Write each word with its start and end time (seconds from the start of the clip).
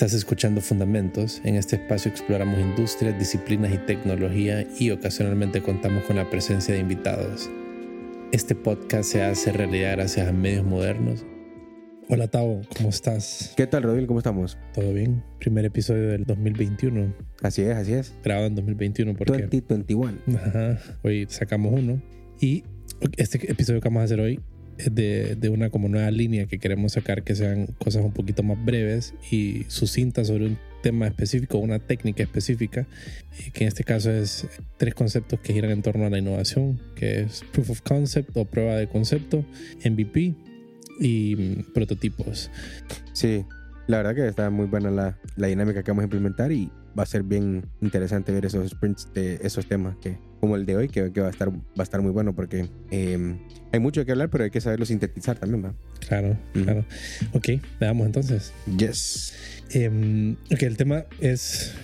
Estás 0.00 0.14
escuchando 0.14 0.62
Fundamentos. 0.62 1.42
En 1.44 1.56
este 1.56 1.76
espacio 1.76 2.10
exploramos 2.10 2.58
industrias, 2.58 3.18
disciplinas 3.18 3.70
y 3.74 3.76
tecnología 3.76 4.66
y 4.78 4.92
ocasionalmente 4.92 5.60
contamos 5.60 6.04
con 6.04 6.16
la 6.16 6.30
presencia 6.30 6.72
de 6.72 6.80
invitados. 6.80 7.50
Este 8.32 8.54
podcast 8.54 9.10
se 9.12 9.22
hace 9.22 9.52
realidad 9.52 9.92
gracias 9.96 10.26
a 10.26 10.32
medios 10.32 10.64
modernos. 10.64 11.26
Hola 12.08 12.28
Tavo, 12.28 12.62
¿cómo 12.74 12.88
estás? 12.88 13.52
¿Qué 13.58 13.66
tal, 13.66 13.82
Rodil? 13.82 14.06
¿Cómo 14.06 14.20
estamos? 14.20 14.56
¿Todo 14.72 14.90
bien? 14.94 15.22
Primer 15.38 15.66
episodio 15.66 16.08
del 16.08 16.24
2021. 16.24 17.14
Así 17.42 17.60
es, 17.60 17.76
así 17.76 17.92
es. 17.92 18.14
Grabado 18.24 18.46
en 18.46 18.54
2021 18.54 19.14
porque... 19.14 19.42
2021. 19.42 20.18
Ajá, 20.34 20.78
hoy 21.02 21.26
sacamos 21.28 21.78
uno. 21.78 22.00
Y 22.40 22.64
este 23.18 23.52
episodio 23.52 23.82
que 23.82 23.88
vamos 23.90 24.00
a 24.00 24.04
hacer 24.04 24.20
hoy 24.20 24.40
de, 24.78 25.36
de, 25.36 25.48
una 25.48 25.70
como 25.70 25.88
nueva 25.88 26.10
línea 26.10 26.46
que 26.46 26.58
queremos 26.58 26.92
sacar 26.92 27.22
que 27.22 27.34
sean 27.34 27.66
cosas 27.78 28.04
un 28.04 28.12
poquito 28.12 28.42
más 28.42 28.62
breves 28.64 29.14
y 29.30 29.64
sucintas 29.68 30.28
sobre 30.28 30.46
un 30.46 30.58
tema 30.82 31.06
específico, 31.06 31.58
una 31.58 31.78
técnica 31.78 32.22
específica, 32.22 32.86
que 33.52 33.64
en 33.64 33.68
este 33.68 33.84
caso 33.84 34.10
es 34.10 34.48
tres 34.76 34.94
conceptos 34.94 35.40
que 35.40 35.52
giran 35.52 35.70
en 35.70 35.82
torno 35.82 36.06
a 36.06 36.10
la 36.10 36.18
innovación, 36.18 36.80
que 36.94 37.20
es 37.20 37.44
Proof 37.52 37.70
of 37.70 37.80
Concept 37.82 38.36
o 38.36 38.44
prueba 38.44 38.76
de 38.76 38.88
concepto, 38.88 39.44
MVP 39.84 40.34
y 41.00 41.36
mm, 41.36 41.72
prototipos. 41.72 42.50
Sí, 43.12 43.44
la 43.86 43.98
verdad 43.98 44.14
que 44.14 44.28
está 44.28 44.50
muy 44.50 44.66
buena 44.66 44.90
la, 44.90 45.18
la 45.36 45.46
dinámica 45.48 45.82
que 45.82 45.90
vamos 45.90 46.02
a 46.02 46.04
implementar 46.04 46.52
y 46.52 46.70
va 46.98 47.02
a 47.02 47.06
ser 47.06 47.22
bien 47.22 47.66
interesante 47.80 48.32
ver 48.32 48.46
esos 48.46 48.70
sprints 48.70 49.08
de 49.14 49.38
esos 49.42 49.66
temas 49.66 49.96
que 49.98 50.18
como 50.40 50.56
el 50.56 50.66
de 50.66 50.76
hoy 50.76 50.88
que, 50.88 51.12
que 51.12 51.20
va 51.20 51.28
a 51.28 51.30
estar 51.30 51.50
va 51.50 51.62
a 51.78 51.82
estar 51.82 52.00
muy 52.00 52.10
bueno 52.10 52.34
porque 52.34 52.68
eh, 52.90 53.36
hay 53.72 53.80
mucho 53.80 54.04
que 54.04 54.12
hablar 54.12 54.30
pero 54.30 54.44
hay 54.44 54.50
que 54.50 54.60
saberlo 54.60 54.86
sintetizar 54.86 55.38
también 55.38 55.64
¿va? 55.64 55.74
claro 56.00 56.36
mm. 56.54 56.62
claro 56.62 56.84
ok 57.32 57.48
veamos 57.78 58.06
entonces 58.06 58.52
yes 58.78 59.34
eh, 59.72 60.36
ok 60.52 60.62
el 60.62 60.76
tema 60.76 61.04
es 61.20 61.74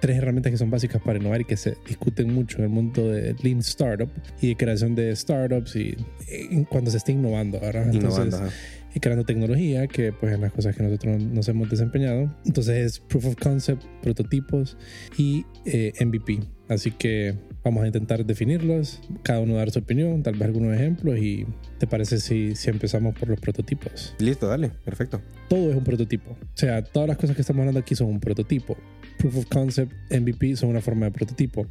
tres 0.00 0.16
herramientas 0.16 0.50
que 0.50 0.58
son 0.58 0.70
básicas 0.70 1.00
para 1.02 1.18
innovar 1.18 1.42
y 1.42 1.44
que 1.44 1.56
se 1.56 1.76
discuten 1.86 2.32
mucho 2.32 2.58
en 2.58 2.64
el 2.64 2.70
mundo 2.70 3.08
de 3.08 3.36
Lean 3.42 3.58
Startup 3.58 4.10
y 4.40 4.48
de 4.48 4.56
creación 4.56 4.94
de 4.94 5.14
startups 5.14 5.76
y, 5.76 5.96
y 6.28 6.64
cuando 6.64 6.90
se 6.90 6.96
está 6.96 7.12
innovando 7.12 7.60
¿verdad? 7.60 7.90
entonces 7.92 8.26
Innovando, 8.26 8.50
y 8.94 9.00
creando 9.00 9.24
tecnología, 9.24 9.86
que 9.86 10.12
pues 10.12 10.34
en 10.34 10.40
las 10.40 10.52
cosas 10.52 10.76
que 10.76 10.82
nosotros 10.82 11.22
nos 11.22 11.48
hemos 11.48 11.70
desempeñado. 11.70 12.34
Entonces 12.44 12.86
es 12.86 13.00
Proof 13.00 13.26
of 13.26 13.36
Concept, 13.36 13.84
prototipos 14.02 14.76
y 15.16 15.44
eh, 15.64 15.92
MVP. 16.04 16.40
Así 16.68 16.90
que 16.90 17.34
vamos 17.64 17.84
a 17.84 17.86
intentar 17.86 18.24
definirlos, 18.24 19.00
cada 19.22 19.40
uno 19.40 19.56
dar 19.56 19.70
su 19.70 19.78
opinión, 19.78 20.22
tal 20.22 20.34
vez 20.34 20.42
algunos 20.42 20.74
ejemplos 20.74 21.18
y 21.18 21.46
¿te 21.78 21.86
parece 21.86 22.18
si, 22.20 22.54
si 22.56 22.70
empezamos 22.70 23.14
por 23.14 23.28
los 23.28 23.40
prototipos? 23.40 24.14
listo 24.18 24.46
dale 24.46 24.70
perfecto 24.84 25.20
Todo 25.48 25.70
es 25.70 25.76
un 25.76 25.84
prototipo. 25.84 26.30
O 26.30 26.36
sea, 26.54 26.82
todas 26.82 27.08
las 27.08 27.16
cosas 27.16 27.36
que 27.36 27.42
estamos 27.42 27.60
hablando 27.60 27.80
aquí 27.80 27.94
son 27.94 28.08
un 28.08 28.20
prototipo. 28.20 28.76
Proof 29.18 29.36
of 29.36 29.46
Concept, 29.46 29.92
MVP 30.10 30.56
son 30.56 30.70
una 30.70 30.80
forma 30.80 31.06
de 31.06 31.12
prototipo. 31.12 31.66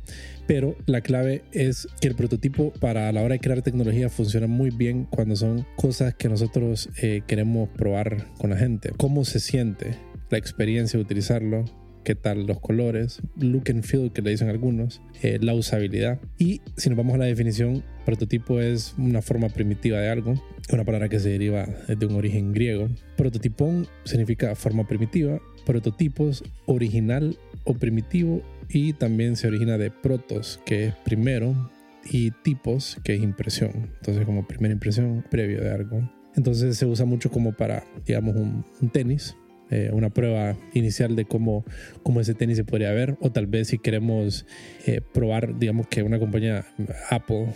Pero 0.48 0.76
la 0.86 1.02
clave 1.02 1.44
es 1.52 1.88
que 2.00 2.08
el 2.08 2.16
prototipo 2.16 2.72
para 2.73 3.10
a 3.10 3.12
la 3.12 3.22
hora 3.22 3.34
de 3.34 3.40
crear 3.40 3.62
tecnología 3.62 4.10
funciona 4.10 4.48
muy 4.48 4.70
bien 4.70 5.06
cuando 5.06 5.36
son 5.36 5.66
cosas 5.76 6.14
que 6.14 6.30
nosotros 6.30 6.90
eh, 7.02 7.22
queremos 7.26 7.70
probar 7.70 8.28
con 8.38 8.52
la 8.52 8.58
gente. 8.58 8.92
¿Cómo 8.98 9.26
se 9.26 9.40
siente 9.40 9.95
la 10.30 10.38
experiencia 10.38 10.98
de 10.98 11.04
utilizarlo? 11.04 11.66
Qué 12.09 12.15
tal 12.15 12.47
los 12.47 12.59
colores, 12.59 13.21
look 13.38 13.65
and 13.69 13.83
feel 13.83 14.11
que 14.11 14.23
le 14.23 14.31
dicen 14.31 14.49
algunos, 14.49 14.99
eh, 15.21 15.38
la 15.39 15.53
usabilidad. 15.53 16.19
Y 16.39 16.59
si 16.75 16.89
nos 16.89 16.97
vamos 16.97 17.13
a 17.13 17.19
la 17.19 17.25
definición, 17.25 17.83
prototipo 18.03 18.59
es 18.59 18.95
una 18.97 19.21
forma 19.21 19.47
primitiva 19.49 19.99
de 19.99 20.09
algo, 20.09 20.33
una 20.73 20.83
palabra 20.83 21.07
que 21.07 21.19
se 21.19 21.30
deriva 21.30 21.67
de 21.87 22.03
un 22.07 22.15
origen 22.15 22.52
griego. 22.52 22.89
Prototipón 23.15 23.85
significa 24.05 24.55
forma 24.55 24.87
primitiva, 24.87 25.39
prototipos, 25.67 26.43
original 26.65 27.37
o 27.63 27.75
primitivo 27.75 28.41
y 28.69 28.93
también 28.93 29.35
se 29.35 29.47
origina 29.47 29.77
de 29.77 29.91
protos, 29.91 30.59
que 30.65 30.87
es 30.87 30.95
primero, 31.05 31.69
y 32.09 32.31
tipos, 32.31 32.97
que 33.03 33.13
es 33.13 33.21
impresión. 33.21 33.92
Entonces 33.99 34.25
como 34.25 34.48
primera 34.48 34.73
impresión 34.73 35.23
previo 35.30 35.61
de 35.61 35.69
algo. 35.69 36.09
Entonces 36.36 36.75
se 36.75 36.87
usa 36.87 37.05
mucho 37.05 37.30
como 37.30 37.53
para, 37.53 37.83
digamos, 38.03 38.36
un, 38.36 38.65
un 38.81 38.89
tenis, 38.89 39.36
eh, 39.69 39.89
una 39.93 40.09
prueba 40.09 40.57
inicial 40.73 41.15
de 41.15 41.25
cómo, 41.25 41.63
cómo 42.03 42.21
ese 42.21 42.33
tenis 42.33 42.57
se 42.57 42.63
podría 42.63 42.91
ver 42.91 43.17
o 43.21 43.31
tal 43.31 43.47
vez 43.47 43.67
si 43.67 43.77
queremos 43.77 44.45
eh, 44.85 45.02
probar, 45.13 45.59
digamos 45.59 45.87
que 45.87 46.03
una 46.03 46.19
compañía 46.19 46.65
Apple 47.09 47.47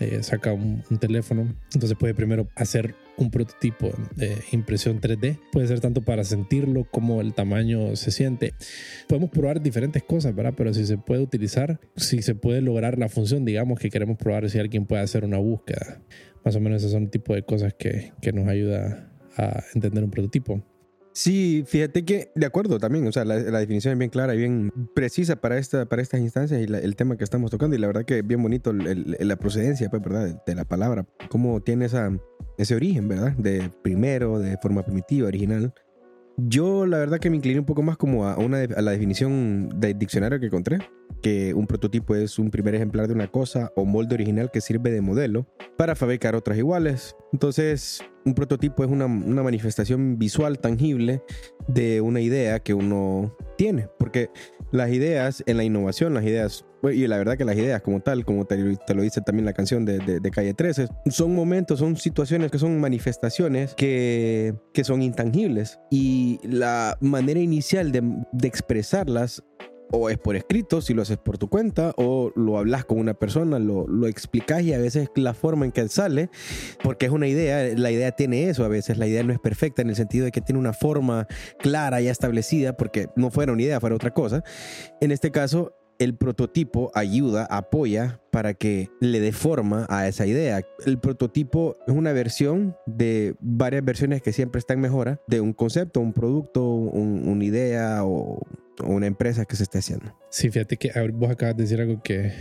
eh, 0.00 0.22
saca 0.22 0.52
un, 0.52 0.82
un, 0.90 0.98
teléfono, 0.98 1.54
entonces 1.72 1.96
puede 1.98 2.14
primero 2.14 2.48
hacer 2.56 2.94
un 3.18 3.30
prototipo 3.30 3.92
de 4.16 4.34
impresión 4.50 5.00
3D. 5.00 5.38
Puede 5.52 5.68
ser 5.68 5.80
tanto 5.80 6.00
para 6.02 6.24
sentirlo 6.24 6.86
como 6.90 7.20
el 7.20 7.34
tamaño 7.34 7.94
se 7.96 8.10
siente. 8.10 8.54
Podemos 9.08 9.30
probar 9.30 9.60
diferentes 9.60 10.02
cosas, 10.02 10.34
¿verdad? 10.34 10.54
Pero 10.56 10.72
si 10.72 10.86
se 10.86 10.96
puede 10.96 11.22
utilizar, 11.22 11.80
si 11.96 12.22
se 12.22 12.34
puede 12.34 12.62
lograr 12.62 12.98
la 12.98 13.08
función, 13.08 13.44
digamos 13.44 13.78
que 13.78 13.90
queremos 13.90 14.16
probar 14.16 14.48
si 14.48 14.58
alguien 14.58 14.86
puede 14.86 15.02
hacer 15.02 15.24
una 15.24 15.36
búsqueda. 15.36 16.00
Más 16.44 16.56
o 16.56 16.60
menos 16.60 16.78
esos 16.78 16.92
son 16.92 17.04
el 17.04 17.10
tipo 17.10 17.34
de 17.34 17.42
cosas 17.42 17.74
que, 17.74 18.12
que 18.22 18.32
nos 18.32 18.48
ayuda 18.48 19.10
a 19.36 19.62
entender 19.74 20.02
un 20.02 20.10
prototipo. 20.10 20.64
Sí, 21.22 21.64
fíjate 21.66 22.06
que, 22.06 22.32
de 22.34 22.46
acuerdo 22.46 22.78
también, 22.78 23.06
o 23.06 23.12
sea, 23.12 23.26
la, 23.26 23.36
definición 23.36 23.92
es 23.92 23.98
bien 23.98 24.10
clara 24.10 24.34
y 24.34 24.38
bien 24.38 24.72
precisa 24.94 25.36
para, 25.36 25.58
esta, 25.58 25.84
para 25.84 26.00
estas 26.00 26.22
instancias 26.22 26.58
y 26.62 26.72
el 26.72 26.96
tema 26.96 27.18
que 27.18 27.24
estamos 27.24 27.50
tocando. 27.50 27.76
Y 27.76 27.78
la 27.78 27.88
verdad 27.88 28.06
que 28.06 28.22
bien 28.22 28.42
bonito 28.42 28.72
la 28.72 29.36
procedencia, 29.36 29.90
pues, 29.90 30.02
¿verdad? 30.02 30.28
De, 30.28 30.38
de, 30.46 30.54
la 30.54 30.64
palabra, 30.64 31.04
cómo 31.28 31.60
tiene 31.60 31.84
esa, 31.84 32.10
ese 32.56 32.74
origen, 32.74 33.06
¿verdad? 33.06 33.32
De 33.32 33.70
primero, 33.82 34.38
de 34.38 34.56
forma 34.62 34.82
primitiva, 34.82 35.28
original. 35.28 35.74
Yo, 36.38 36.86
la 36.86 36.96
verdad 36.96 37.18
que 37.18 37.28
me 37.28 37.36
incliné 37.36 37.60
un 37.60 37.66
poco 37.66 37.82
más 37.82 37.98
como 37.98 38.26
a, 38.26 38.38
una, 38.38 38.60
a 38.60 38.80
la 38.80 38.92
definición 38.92 39.68
del 39.78 39.98
diccionario 39.98 40.40
que 40.40 40.46
encontré, 40.46 40.78
que 41.22 41.54
un 41.54 41.66
prototipo 41.66 42.14
es 42.14 42.38
un 42.38 42.50
primer 42.50 42.74
ejemplar 42.74 43.08
de 43.08 43.14
una 43.14 43.28
cosa 43.28 43.72
o 43.76 43.84
molde 43.84 44.14
original 44.14 44.50
que 44.50 44.60
sirve 44.60 44.90
de 44.90 45.00
modelo 45.00 45.46
para 45.76 45.94
fabricar 45.94 46.34
otras 46.34 46.58
iguales. 46.58 47.16
Entonces, 47.32 48.02
un 48.24 48.34
prototipo 48.34 48.84
es 48.84 48.90
una, 48.90 49.08
manifestación 49.08 50.18
visual 50.18 50.58
tangible 50.58 51.22
de 51.68 52.00
una 52.00 52.20
idea 52.20 52.60
que 52.60 52.74
uno 52.74 53.36
tiene, 53.56 53.88
porque 53.98 54.30
las 54.72 54.90
ideas 54.90 55.42
en 55.46 55.56
la 55.56 55.64
innovación, 55.64 56.14
las 56.14 56.24
ideas, 56.24 56.64
y 56.82 57.06
la 57.06 57.18
verdad 57.18 57.36
que 57.36 57.44
las 57.44 57.56
ideas 57.56 57.82
como 57.82 58.00
tal, 58.00 58.24
como 58.24 58.46
te, 58.46 58.56
lo 58.58 59.02
dice 59.02 59.20
también 59.20 59.46
la 59.46 59.52
canción 59.52 59.84
de, 59.84 60.20
Calle 60.32 60.54
13, 60.54 60.88
son 61.10 61.34
momentos, 61.34 61.78
son 61.78 61.96
situaciones 61.96 62.50
que 62.50 62.58
son 62.58 62.78
manifestaciones 62.80 63.74
que, 63.74 64.54
que 64.72 64.84
son 64.84 65.02
intangibles 65.02 65.78
y 65.90 66.40
la 66.42 66.96
manera 67.00 67.40
inicial 67.40 67.92
de 67.92 68.48
expresarlas 68.48 69.42
o 69.90 70.10
es 70.10 70.18
por 70.18 70.36
escrito, 70.36 70.80
si 70.80 70.94
lo 70.94 71.02
haces 71.02 71.18
por 71.18 71.38
tu 71.38 71.48
cuenta, 71.48 71.92
o 71.96 72.32
lo 72.36 72.58
hablas 72.58 72.84
con 72.84 72.98
una 72.98 73.14
persona, 73.14 73.58
lo, 73.58 73.86
lo 73.86 74.06
explicas 74.06 74.62
y 74.62 74.72
a 74.72 74.78
veces 74.78 75.08
la 75.14 75.34
forma 75.34 75.64
en 75.64 75.72
que 75.72 75.88
sale, 75.88 76.30
porque 76.82 77.06
es 77.06 77.12
una 77.12 77.26
idea, 77.26 77.74
la 77.76 77.90
idea 77.90 78.12
tiene 78.12 78.48
eso, 78.48 78.64
a 78.64 78.68
veces 78.68 78.98
la 78.98 79.06
idea 79.06 79.22
no 79.22 79.32
es 79.32 79.38
perfecta 79.38 79.82
en 79.82 79.88
el 79.88 79.96
sentido 79.96 80.24
de 80.24 80.32
que 80.32 80.40
tiene 80.40 80.58
una 80.58 80.72
forma 80.72 81.26
clara 81.58 82.00
ya 82.00 82.10
establecida, 82.10 82.76
porque 82.76 83.08
no 83.16 83.30
fuera 83.30 83.52
una 83.52 83.62
idea, 83.62 83.80
fuera 83.80 83.96
otra 83.96 84.12
cosa. 84.12 84.44
En 85.00 85.10
este 85.10 85.30
caso, 85.30 85.79
el 86.00 86.14
prototipo 86.16 86.90
ayuda, 86.94 87.44
apoya 87.44 88.20
para 88.32 88.54
que 88.54 88.88
le 89.00 89.20
dé 89.20 89.32
forma 89.32 89.86
a 89.90 90.08
esa 90.08 90.26
idea. 90.26 90.62
El 90.86 90.98
prototipo 90.98 91.76
es 91.86 91.94
una 91.94 92.12
versión 92.12 92.74
de 92.86 93.36
varias 93.40 93.84
versiones 93.84 94.22
que 94.22 94.32
siempre 94.32 94.58
están 94.58 94.78
en 94.78 94.82
mejora 94.82 95.20
de 95.28 95.42
un 95.42 95.52
concepto, 95.52 96.00
un 96.00 96.14
producto, 96.14 96.64
un, 96.64 97.28
una 97.28 97.44
idea 97.44 98.02
o 98.02 98.40
una 98.82 99.06
empresa 99.06 99.44
que 99.44 99.56
se 99.56 99.64
esté 99.64 99.78
haciendo. 99.78 100.16
Sí, 100.30 100.50
fíjate 100.50 100.78
que 100.78 100.90
vos 101.12 101.30
acabas 101.30 101.54
de 101.58 101.64
decir 101.64 101.80
algo 101.80 102.02
que 102.02 102.32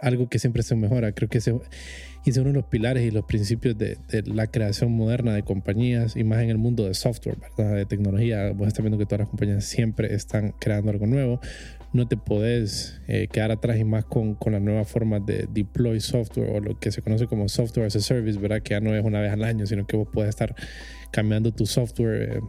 algo 0.00 0.28
que 0.28 0.38
siempre 0.38 0.62
se 0.62 0.76
mejora. 0.76 1.12
Creo 1.12 1.28
que 1.28 1.38
ese 1.38 1.58
es 2.24 2.36
uno 2.36 2.48
de 2.48 2.54
los 2.54 2.64
pilares 2.66 3.04
y 3.04 3.10
los 3.10 3.24
principios 3.24 3.76
de, 3.76 3.98
la 4.26 4.46
creación 4.46 4.92
moderna 4.92 5.34
de 5.34 5.42
compañías 5.42 6.16
y 6.16 6.24
más 6.24 6.42
en 6.42 6.50
el 6.50 6.58
mundo 6.58 6.84
de 6.84 6.94
software, 6.94 7.38
de 7.56 7.86
tecnología. 7.86 8.52
Vos 8.52 8.68
estás 8.68 8.82
viendo 8.82 8.98
que 8.98 9.06
todas 9.06 9.20
las 9.20 9.28
compañías 9.28 9.64
siempre 9.64 10.14
están 10.14 10.54
creando 10.58 10.90
algo 10.90 11.06
nuevo. 11.06 11.40
No 11.92 12.06
te 12.06 12.16
podés 12.16 13.00
eh, 13.08 13.28
quedar 13.32 13.50
atrás 13.50 13.78
y 13.78 13.84
más 13.84 14.04
con, 14.04 14.34
con 14.34 14.52
la 14.52 14.60
nueva 14.60 14.84
forma 14.84 15.20
de 15.20 15.48
deploy 15.50 16.00
software 16.00 16.50
o 16.50 16.60
lo 16.60 16.78
que 16.78 16.92
se 16.92 17.02
conoce 17.02 17.26
como 17.26 17.48
software 17.48 17.86
as 17.86 17.96
a 17.96 18.00
service, 18.00 18.38
¿verdad? 18.38 18.62
Que 18.62 18.74
ya 18.74 18.80
no 18.80 18.94
es 18.94 19.04
una 19.04 19.20
vez 19.20 19.32
al 19.32 19.44
año, 19.44 19.66
sino 19.66 19.86
que 19.86 19.96
vos 19.96 20.08
puedes 20.12 20.30
estar 20.30 20.54
cambiando 21.10 21.52
tu 21.52 21.66
software. 21.66 22.36
Eh, 22.36 22.40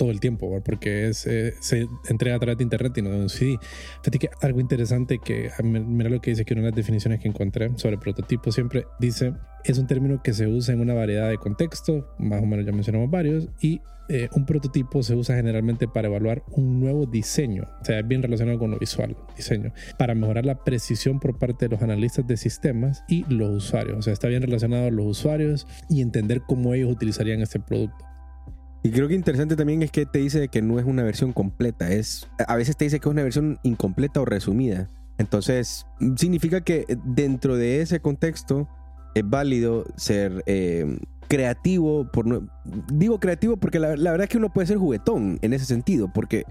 todo 0.00 0.10
el 0.10 0.18
tiempo, 0.18 0.62
porque 0.64 1.08
es, 1.08 1.26
eh, 1.26 1.52
se 1.60 1.86
entrega 2.08 2.36
a 2.36 2.38
través 2.38 2.56
de 2.56 2.64
internet 2.64 2.96
y 2.96 3.02
no 3.02 3.10
de 3.10 3.20
un 3.20 3.28
CD. 3.28 3.58
Fíjate 4.02 4.18
que 4.18 4.30
algo 4.40 4.58
interesante 4.58 5.18
que, 5.22 5.50
mira 5.62 6.08
lo 6.08 6.22
que 6.22 6.30
dice 6.30 6.46
que 6.46 6.54
una 6.54 6.62
de 6.62 6.68
las 6.68 6.76
definiciones 6.76 7.20
que 7.20 7.28
encontré 7.28 7.70
sobre 7.76 7.98
prototipo 7.98 8.50
siempre 8.50 8.86
dice, 8.98 9.34
es 9.62 9.76
un 9.76 9.86
término 9.86 10.22
que 10.22 10.32
se 10.32 10.46
usa 10.46 10.72
en 10.72 10.80
una 10.80 10.94
variedad 10.94 11.28
de 11.28 11.36
contextos, 11.36 12.06
más 12.18 12.42
o 12.42 12.46
menos 12.46 12.64
ya 12.64 12.72
mencionamos 12.72 13.10
varios, 13.10 13.50
y 13.60 13.82
eh, 14.08 14.30
un 14.34 14.46
prototipo 14.46 15.02
se 15.02 15.14
usa 15.14 15.36
generalmente 15.36 15.86
para 15.86 16.08
evaluar 16.08 16.44
un 16.52 16.80
nuevo 16.80 17.04
diseño, 17.04 17.68
o 17.82 17.84
sea, 17.84 17.98
es 17.98 18.08
bien 18.08 18.22
relacionado 18.22 18.58
con 18.58 18.70
lo 18.70 18.78
visual, 18.78 19.14
diseño, 19.36 19.74
para 19.98 20.14
mejorar 20.14 20.46
la 20.46 20.64
precisión 20.64 21.20
por 21.20 21.38
parte 21.38 21.66
de 21.66 21.74
los 21.74 21.82
analistas 21.82 22.26
de 22.26 22.38
sistemas 22.38 23.04
y 23.06 23.26
los 23.28 23.50
usuarios, 23.50 23.98
o 23.98 24.02
sea, 24.02 24.14
está 24.14 24.28
bien 24.28 24.40
relacionado 24.40 24.86
a 24.86 24.90
los 24.90 25.04
usuarios 25.04 25.66
y 25.90 26.00
entender 26.00 26.40
cómo 26.48 26.72
ellos 26.72 26.90
utilizarían 26.90 27.42
este 27.42 27.60
producto. 27.60 28.09
Y 28.82 28.90
creo 28.90 29.08
que 29.08 29.14
interesante 29.14 29.56
también 29.56 29.82
es 29.82 29.90
que 29.90 30.06
te 30.06 30.20
dice 30.20 30.48
que 30.48 30.62
no 30.62 30.78
es 30.78 30.86
una 30.86 31.02
versión 31.02 31.32
completa, 31.32 31.90
es 31.92 32.28
a 32.46 32.56
veces 32.56 32.76
te 32.76 32.84
dice 32.84 32.98
que 32.98 33.08
es 33.08 33.12
una 33.12 33.22
versión 33.22 33.58
incompleta 33.62 34.20
o 34.20 34.24
resumida. 34.24 34.88
Entonces, 35.18 35.86
significa 36.16 36.62
que 36.62 36.86
dentro 37.04 37.56
de 37.56 37.82
ese 37.82 38.00
contexto 38.00 38.68
es 39.14 39.22
válido 39.28 39.84
ser 39.96 40.42
eh, 40.46 40.98
creativo. 41.28 42.10
Por 42.10 42.48
digo 42.90 43.20
creativo 43.20 43.58
porque 43.58 43.78
la, 43.78 43.88
verdad 43.88 44.22
es 44.22 44.28
que 44.30 44.38
uno 44.38 44.50
puede 44.50 44.66
ser 44.66 44.78
juguetón 44.78 45.38
en 45.42 45.52
ese 45.52 45.66
sentido, 45.66 46.10
porque 46.10 46.44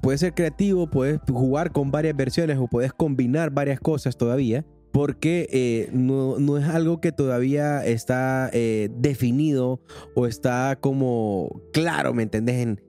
puedes 0.00 0.20
ser 0.20 0.32
creativo, 0.32 0.88
puedes 0.88 1.20
jugar 1.30 1.70
con 1.70 1.90
varias 1.90 2.16
versiones 2.16 2.56
o 2.56 2.66
puedes 2.66 2.94
combinar 2.94 3.50
varias 3.50 3.78
cosas 3.78 4.16
todavía 4.16 4.64
porque 4.92 5.48
eh, 5.52 5.90
no, 5.92 6.58
es 6.58 6.64
algo 6.66 7.00
que 7.00 7.12
todavía 7.12 7.84
está 7.84 8.50
eh, 8.52 8.88
definido 8.96 9.80
o 10.14 10.26
está 10.26 10.76
como 10.80 11.62
claro, 11.72 12.14
¿me 12.14 12.22
entendés? 12.22 12.56
En, 12.56 12.80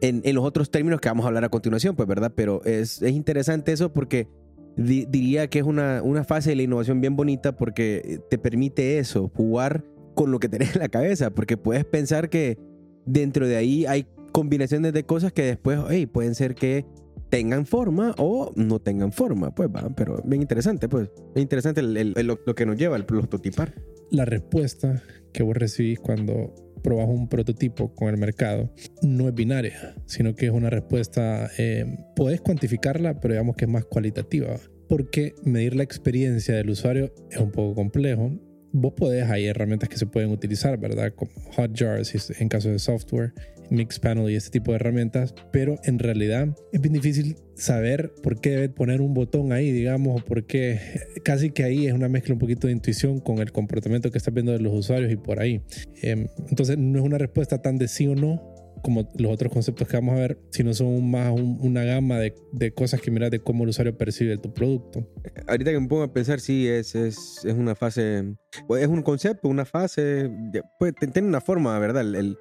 en, 0.00 0.34
los 0.34 0.44
otros 0.44 0.70
términos 0.70 1.00
que 1.00 1.08
vamos 1.08 1.24
a 1.24 1.28
hablar 1.28 1.44
a 1.44 1.48
continuación, 1.48 1.96
pues, 1.96 2.08
¿verdad? 2.08 2.32
Pero 2.34 2.62
es, 2.64 3.00
es 3.02 3.12
interesante 3.12 3.72
eso 3.72 3.92
porque 3.92 4.28
diría 4.76 5.48
que 5.48 5.58
es 5.58 5.64
una, 5.64 6.02
una 6.02 6.22
fase 6.22 6.50
de 6.50 6.56
la 6.56 6.62
innovación 6.62 7.00
bien 7.00 7.16
bonita 7.16 7.56
porque 7.56 8.20
te 8.28 8.36
permite 8.36 8.98
eso, 8.98 9.30
jugar 9.34 9.84
con 10.14 10.30
lo 10.30 10.38
que 10.38 10.48
tenés 10.48 10.74
en 10.74 10.82
la 10.82 10.88
cabeza, 10.88 11.30
porque 11.30 11.56
puedes 11.56 11.84
pensar 11.84 12.28
que 12.28 12.58
dentro 13.06 13.46
de 13.46 13.56
ahí 13.56 13.86
hay 13.86 14.06
combinaciones 14.32 14.92
de 14.92 15.04
cosas 15.04 15.32
que 15.32 15.42
después, 15.42 15.80
hey, 15.88 16.06
pueden 16.06 16.34
ser 16.34 16.54
que 16.54 16.84
tengan 17.30 17.66
forma 17.66 18.14
o 18.18 18.52
no 18.56 18.78
tengan 18.78 19.12
forma, 19.12 19.54
pues 19.54 19.68
va, 19.68 19.90
pero 19.94 20.22
bien 20.24 20.42
interesante, 20.42 20.88
pues, 20.88 21.10
es 21.34 21.42
interesante 21.42 21.82
lo, 21.82 22.54
que 22.54 22.66
nos 22.66 22.76
lleva 22.76 22.96
el 22.96 23.04
prototipar. 23.04 23.74
La 24.10 24.24
respuesta 24.24 25.02
que 25.32 25.42
vos 25.42 25.56
recibís 25.56 25.98
cuando 25.98 26.54
probas 26.82 27.08
un 27.08 27.28
prototipo 27.28 27.92
con 27.94 28.08
el 28.08 28.16
mercado 28.16 28.72
no 29.02 29.28
es 29.28 29.34
binaria, 29.34 29.96
sino 30.06 30.34
que 30.34 30.46
es 30.46 30.52
una 30.52 30.70
respuesta, 30.70 31.50
eh, 31.58 31.84
puedes 32.14 32.40
cuantificarla, 32.40 33.18
pero 33.20 33.34
digamos 33.34 33.56
que 33.56 33.64
es 33.64 33.70
más 33.70 33.84
cualitativa, 33.84 34.56
porque 34.88 35.34
medir 35.44 35.74
la 35.74 35.82
experiencia 35.82 36.54
del 36.54 36.70
usuario 36.70 37.12
es 37.30 37.38
un 37.38 37.50
poco 37.50 37.74
complejo. 37.74 38.30
Vos 38.72 38.92
podés, 38.92 39.28
hay 39.28 39.46
herramientas 39.46 39.88
que 39.88 39.96
se 39.96 40.06
pueden 40.06 40.30
utilizar, 40.30 40.78
¿verdad? 40.78 41.12
Como 41.14 41.32
Hotjar 41.56 42.02
en 42.38 42.48
caso 42.48 42.68
de 42.68 42.78
software, 42.78 43.32
Mixpanel 43.70 44.30
y 44.30 44.36
este 44.36 44.50
tipo 44.50 44.72
de 44.72 44.76
herramientas, 44.76 45.34
pero 45.52 45.76
en 45.84 45.98
realidad 45.98 46.48
es 46.72 46.80
bien 46.80 46.92
difícil 46.92 47.36
saber 47.54 48.12
por 48.22 48.40
qué 48.40 48.50
debe 48.50 48.68
poner 48.68 49.00
un 49.00 49.14
botón 49.14 49.52
ahí, 49.52 49.72
digamos, 49.72 50.20
o 50.20 50.24
por 50.24 50.46
qué 50.46 50.78
casi 51.24 51.50
que 51.50 51.64
ahí 51.64 51.86
es 51.86 51.92
una 51.92 52.08
mezcla 52.08 52.34
un 52.34 52.38
poquito 52.38 52.66
de 52.66 52.72
intuición 52.72 53.20
con 53.20 53.38
el 53.38 53.52
comportamiento 53.52 54.10
que 54.10 54.18
estás 54.18 54.34
viendo 54.34 54.52
de 54.52 54.60
los 54.60 54.72
usuarios 54.74 55.12
y 55.12 55.16
por 55.16 55.40
ahí. 55.40 55.62
Em, 56.02 56.28
entonces 56.48 56.78
no 56.78 56.98
es 56.98 57.04
una 57.04 57.18
respuesta 57.18 57.62
tan 57.62 57.78
de 57.78 57.88
sí 57.88 58.06
o 58.06 58.14
no 58.14 58.56
como 58.82 59.08
los 59.18 59.32
otros 59.32 59.52
conceptos 59.52 59.88
que 59.88 59.96
vamos 59.96 60.14
a 60.14 60.20
ver, 60.20 60.38
sino 60.50 60.72
son 60.72 61.10
más 61.10 61.32
una 61.32 61.82
gama 61.82 62.18
de, 62.18 62.36
de, 62.52 62.72
cosas 62.72 63.00
que 63.00 63.10
miras 63.10 63.32
de 63.32 63.40
cómo 63.40 63.64
el 63.64 63.70
usuario 63.70 63.98
percibe 63.98 64.38
tu 64.38 64.52
producto. 64.54 65.08
Ahorita 65.48 65.72
que 65.72 65.80
me 65.80 65.88
pongo 65.88 66.04
a 66.04 66.12
pensar, 66.12 66.38
sí, 66.38 66.68
es, 66.68 66.94
es, 66.94 67.40
es 67.44 67.54
una 67.54 67.74
fase, 67.74 68.36
pues, 68.68 68.84
es 68.84 68.88
un 68.88 69.02
concepto, 69.02 69.48
una 69.48 69.64
fase, 69.64 70.30
pues 70.78 70.94
tiene 71.12 71.26
una 71.26 71.40
forma, 71.40 71.76
¿verdad? 71.80 72.02
el, 72.02 72.14
el, 72.14 72.38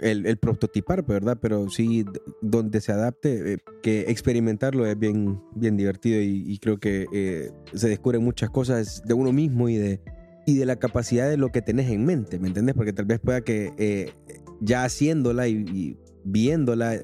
el, 0.00 0.36
prototipar, 0.38 1.04
pues, 1.04 1.20
¿verdad? 1.20 1.38
Pero 1.40 1.68
sí, 1.70 2.04
donde 2.42 2.80
se 2.80 2.92
adapte, 2.92 3.54
eh, 3.54 3.58
que 3.82 4.02
experimentarlo 4.08 4.86
es 4.86 4.98
bien, 4.98 5.40
bien 5.54 5.76
divertido 5.76 6.20
y, 6.20 6.58
creo 6.58 6.78
que 6.78 7.06
eh, 7.12 7.50
se 7.74 7.88
descubren 7.88 8.22
muchas 8.22 8.50
cosas 8.50 9.02
de 9.04 9.14
uno 9.14 9.32
mismo 9.32 9.68
y 9.68 9.76
de, 9.76 10.00
y 10.46 10.56
de 10.56 10.66
la 10.66 10.76
capacidad 10.76 11.28
de 11.28 11.36
lo 11.36 11.50
que 11.50 11.62
tenés 11.62 11.90
en 11.90 12.04
mente, 12.04 12.38
¿me 12.38 12.48
entiendes? 12.48 12.74
Porque 12.74 12.92
tal 12.92 13.06
vez 13.06 13.20
pueda 13.20 13.40
que 13.42 13.72
eh, 13.78 14.12
ya 14.60 14.84
haciéndola 14.84 15.48
y, 15.48 15.96
viéndola 16.24 16.98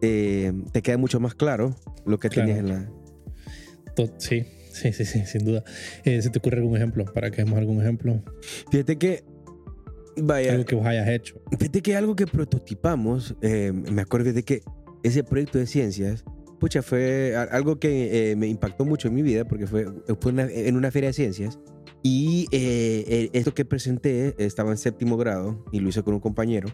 te 0.00 0.82
quede 0.82 0.96
mucho 0.98 1.18
más 1.18 1.34
claro 1.34 1.74
lo 2.04 2.18
que 2.18 2.28
tienes 2.30 2.58
en 2.58 2.68
la... 2.68 2.92
Sí, 4.18 4.44
sí, 4.72 4.92
sí, 4.92 5.04
sí, 5.04 5.26
sin 5.26 5.44
duda. 5.44 5.64
¿Se 6.04 6.30
te 6.30 6.38
ocurre 6.38 6.58
algún 6.58 6.76
ejemplo? 6.76 7.06
Para 7.06 7.30
que 7.30 7.42
demos 7.42 7.58
algún 7.58 7.80
ejemplo. 7.80 8.22
Fíjate 8.70 8.98
que 8.98 9.24
Vaya. 10.16 10.52
Algo 10.52 10.64
que 10.64 10.74
vos 10.74 10.86
hayas 10.86 11.08
hecho. 11.08 11.40
Fíjate 11.58 11.82
que 11.82 11.96
algo 11.96 12.16
que 12.16 12.26
prototipamos, 12.26 13.34
eh, 13.42 13.72
me 13.72 14.02
acuerdo 14.02 14.32
de 14.32 14.42
que 14.42 14.62
ese 15.02 15.22
proyecto 15.22 15.58
de 15.58 15.66
ciencias, 15.66 16.24
pucha, 16.58 16.82
fue 16.82 17.34
algo 17.50 17.78
que 17.78 18.30
eh, 18.30 18.36
me 18.36 18.46
impactó 18.46 18.84
mucho 18.84 19.08
en 19.08 19.14
mi 19.14 19.22
vida 19.22 19.44
porque 19.44 19.66
fue, 19.66 19.86
fue 20.20 20.32
en 20.36 20.76
una 20.76 20.90
feria 20.90 21.10
de 21.10 21.12
ciencias. 21.12 21.58
Y 22.02 22.46
eh, 22.52 23.30
esto 23.32 23.52
que 23.52 23.64
presenté 23.64 24.34
estaba 24.38 24.70
en 24.70 24.76
séptimo 24.76 25.16
grado 25.16 25.64
y 25.72 25.80
lo 25.80 25.88
hice 25.88 26.02
con 26.02 26.14
un 26.14 26.20
compañero. 26.20 26.68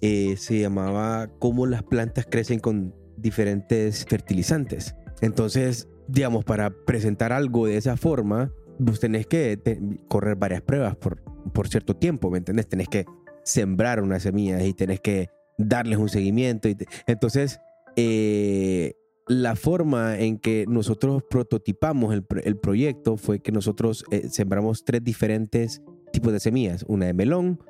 se 0.00 0.60
llamaba 0.60 1.30
Cómo 1.38 1.66
las 1.66 1.82
plantas 1.82 2.26
crecen 2.28 2.58
con 2.58 2.94
diferentes 3.16 4.04
fertilizantes. 4.04 4.94
Entonces, 5.20 5.88
digamos, 6.08 6.44
para 6.44 6.70
presentar 6.70 7.32
algo 7.32 7.66
de 7.66 7.76
esa 7.76 7.96
forma, 7.96 8.52
vos 8.78 9.00
tenés 9.00 9.26
que 9.26 9.60
correr 10.08 10.36
varias 10.36 10.62
pruebas 10.62 10.96
por, 10.96 11.22
por 11.52 11.68
cierto 11.68 11.94
tiempo, 11.96 12.30
¿me 12.30 12.38
entendés? 12.38 12.68
Tenés 12.68 12.88
que 12.88 13.06
sembrar 13.44 14.02
unas 14.02 14.22
semillas 14.22 14.62
y 14.64 14.74
tenés 14.74 15.00
que 15.00 15.28
darles 15.58 15.98
un 15.98 16.08
seguimiento. 16.08 16.68
Y 16.68 16.76
entonces, 17.06 17.60
eh, 17.96 18.94
la 19.26 19.56
forma 19.56 20.18
en 20.18 20.38
que 20.38 20.66
nosotros 20.68 21.22
prototipamos 21.28 22.14
el, 22.14 22.24
el 22.44 22.56
proyecto 22.56 23.16
fue 23.16 23.40
que 23.40 23.52
nosotros 23.52 24.04
eh, 24.10 24.28
sembramos 24.28 24.84
tres 24.84 25.02
diferentes 25.02 25.82
tipos 26.12 26.32
de 26.32 26.40
semillas, 26.40 26.84
una 26.88 27.06
de 27.06 27.14
melón, 27.14 27.60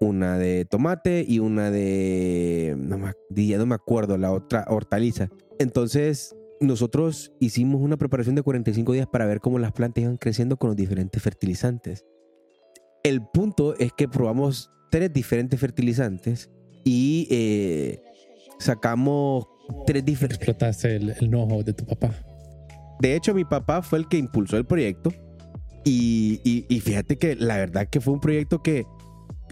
una 0.00 0.38
de 0.38 0.64
tomate 0.64 1.24
y 1.28 1.38
una 1.40 1.70
de, 1.70 2.74
no 2.78 2.98
me, 2.98 3.12
no 3.30 3.66
me 3.66 3.74
acuerdo, 3.74 4.16
la 4.16 4.32
otra 4.32 4.64
hortaliza. 4.68 5.28
Entonces, 5.58 6.34
nosotros 6.60 7.32
hicimos 7.40 7.80
una 7.80 7.96
preparación 7.96 8.34
de 8.34 8.42
45 8.42 8.92
días 8.92 9.06
para 9.06 9.26
ver 9.26 9.40
cómo 9.40 9.58
las 9.58 9.72
plantas 9.72 10.02
iban 10.02 10.18
creciendo 10.18 10.56
con 10.56 10.68
los 10.68 10.76
diferentes 10.76 11.22
fertilizantes. 11.22 12.04
El 13.02 13.22
punto 13.22 13.74
es 13.78 13.92
que 13.92 14.08
probamos 14.08 14.70
tres 14.90 15.12
diferentes 15.12 15.58
fertilizantes 15.58 16.50
y 16.84 17.26
eh, 17.30 18.02
sacamos 18.58 19.46
tres 19.86 20.04
diferentes... 20.04 20.36
Explotaste 20.38 20.96
el, 20.96 21.10
el 21.10 21.28
know 21.28 21.62
de 21.62 21.72
tu 21.72 21.86
papá. 21.86 22.14
De 23.00 23.16
hecho, 23.16 23.32
mi 23.32 23.44
papá 23.44 23.80
fue 23.80 23.98
el 23.98 24.08
que 24.08 24.18
impulsó 24.18 24.58
el 24.58 24.66
proyecto 24.66 25.10
y, 25.84 26.66
y, 26.68 26.80
fíjate 26.80 27.16
que 27.16 27.36
la 27.36 27.56
verdad 27.56 27.88
que 27.88 28.00
fue 28.00 28.12
un 28.12 28.20
proyecto 28.20 28.62
que 28.62 28.84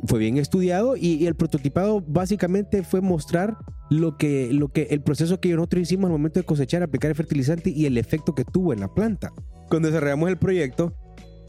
fue 0.06 0.18
bien 0.18 0.38
estudiado 0.38 0.96
y, 0.96 1.26
el 1.26 1.34
prototipado 1.34 2.02
básicamente 2.06 2.82
fue 2.82 3.00
mostrar 3.00 3.56
lo 3.90 4.16
que, 4.16 4.52
lo 4.52 4.68
que 4.68 4.88
el 4.90 5.02
proceso 5.02 5.40
que 5.40 5.54
nosotros 5.54 5.82
hicimos 5.82 6.06
al 6.06 6.12
momento 6.12 6.40
de 6.40 6.46
cosechar, 6.46 6.82
aplicar 6.82 7.10
el 7.10 7.16
fertilizante 7.16 7.70
y 7.70 7.86
el 7.86 7.98
efecto 7.98 8.34
que 8.34 8.44
tuvo 8.44 8.72
en 8.72 8.80
la 8.80 8.92
planta. 8.94 9.32
Cuando 9.68 9.88
desarrollamos 9.88 10.28
el 10.28 10.38
proyecto, 10.38 10.94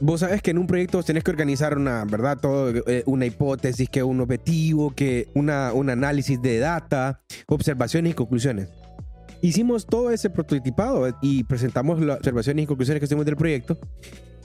Vos 0.02 0.22
sabes 0.22 0.42
que 0.42 0.52
en 0.52 0.58
un 0.58 0.66
proyecto 0.66 1.04
tenés 1.04 1.26
que 1.26 1.32
organizar 1.32 1.78
una, 1.78 2.06
¿verdad? 2.06 2.38
Todo, 2.40 2.70
eh, 2.88 3.04
una 3.06 3.26
hipótesis, 3.26 3.90
que 3.90 4.02
un 4.02 4.22
objetivo, 4.22 4.96
que 4.96 5.28
una, 5.34 5.74
un 5.74 5.90
análisis 5.90 6.42
de 6.42 6.60
data, 6.60 7.22
observaciones 7.48 8.12
y 8.14 8.16
conclusiones. 8.16 8.70
Hicimos 9.42 9.86
todo 9.86 10.12
ese 10.12 10.30
prototipado 10.30 11.06
y 11.22 11.44
presentamos 11.44 12.00
las 12.00 12.20
observaciones 12.20 12.64
y 12.64 12.68
conclusiones 12.68 13.02
que 13.02 13.06
hicimos 13.06 13.26
del 13.26 13.36
proyecto. 13.36 13.78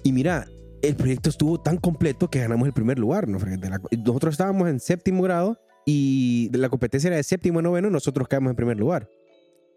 Y 0.03 0.13
mira, 0.13 0.47
el 0.89 0.97
proyecto 0.97 1.31
estuvo 1.31 1.61
tan 1.61 1.79
completo 1.79 2.29
que 2.29 2.41
ganamos 2.41 2.67
el 2.67 2.73
primer 2.73 2.99
lugar. 2.99 3.29
¿no? 3.29 3.39
Nosotros 3.39 4.35
estábamos 4.35 4.69
en 4.69 4.81
séptimo 4.81 5.23
grado 5.23 5.59
y 5.87 6.51
la 6.53 6.69
competencia 6.69 7.09
era 7.09 7.17
de 7.17 7.23
séptimo 7.23 7.59
a 7.59 7.63
noveno, 7.63 7.91
nosotros 7.91 8.29
quedamos 8.29 8.51
en 8.51 8.57
primer 8.57 8.79
lugar 8.79 9.09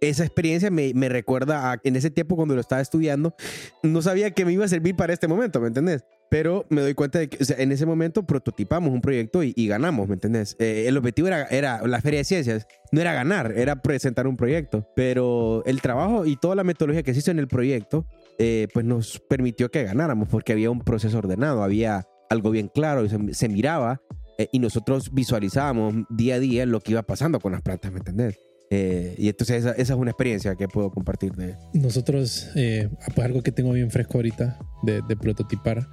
esa 0.02 0.24
experiencia 0.24 0.70
me, 0.70 0.94
me, 0.94 1.10
recuerda 1.10 1.72
a 1.72 1.80
en 1.84 1.96
ese 1.96 2.12
tiempo 2.12 2.36
cuando 2.36 2.56
lo 2.56 2.62
estaba 2.62 2.82
estudiando, 2.82 3.36
no 3.84 4.02
sabía 4.02 4.32
que 4.32 4.46
me 4.46 4.54
iba 4.54 4.66
a 4.66 4.68
servir 4.68 4.96
para 4.96 5.14
este 5.14 5.28
momento, 5.28 5.60
¿me 5.60 5.68
entendés? 5.68 6.04
Pero 6.30 6.66
me 6.70 6.82
doy 6.82 6.94
cuenta 6.94 7.20
de 7.20 7.30
que 7.30 7.38
en 7.58 7.72
ese 7.72 7.86
momento 7.86 8.26
prototipamos 8.26 8.92
un 8.92 9.02
proyecto 9.02 9.44
y, 9.44 9.68
ganamos, 9.68 10.08
¿me 10.08 10.16
entendés? 10.16 10.56
Eh, 10.60 10.86
el 10.88 10.98
objetivo 10.98 11.30
era, 11.30 11.46
era 11.46 11.86
la 11.88 12.02
feria 12.02 12.20
de 12.20 12.26
ciencias, 12.26 12.68
no 12.92 13.00
era 13.00 13.14
ganar, 13.14 13.54
era 13.56 13.82
presentar 13.82 14.28
un 14.28 14.36
proyecto. 14.36 14.90
Pero 14.96 15.64
el 15.66 15.82
trabajo 15.82 16.26
y 16.26 16.36
toda 16.36 16.56
la 16.56 16.66
metodología 16.66 17.04
que 17.04 17.14
se 17.14 17.20
hizo 17.20 17.32
en 17.32 17.40
el 17.40 17.48
proyecto, 17.48 18.06
eh, 18.40 18.68
pues 18.74 18.86
nos 18.86 19.20
permitió 19.20 19.72
que 19.72 19.84
ganáramos 19.84 20.30
porque 20.30 20.54
había 20.54 20.70
un 20.70 20.82
proceso 20.82 21.18
ordenado, 21.18 21.64
había 21.64 22.06
algo 22.30 22.52
bien 22.52 22.70
claro, 22.74 23.08
se, 23.08 23.50
miraba 23.50 24.02
eh, 24.38 24.48
y 24.52 24.60
nosotros 24.60 25.14
visualizábamos 25.14 26.06
día 26.10 26.36
a 26.36 26.40
día 26.40 26.66
lo 26.66 26.80
que 26.82 26.92
iba 26.92 27.04
pasando 27.04 27.40
con 27.40 27.54
las 27.54 27.62
plantas, 27.62 27.92
¿me 27.92 28.00
entendés? 28.00 28.38
Eh, 28.70 29.16
y 29.18 29.30
entonces 29.30 29.64
esa, 29.64 29.72
es 29.72 29.90
una 29.90 30.12
experiencia 30.12 30.56
que 30.56 30.68
puedo 30.68 30.92
compartir 30.92 31.32
de... 31.34 31.56
Nosotros, 31.74 32.50
pues 32.54 33.26
algo 33.26 33.42
que 33.42 33.52
tengo 33.52 33.72
bien 33.72 33.90
fresco 33.90 34.18
ahorita 34.18 34.60
de, 34.84 35.02
de 35.08 35.16
prototipar, 35.16 35.88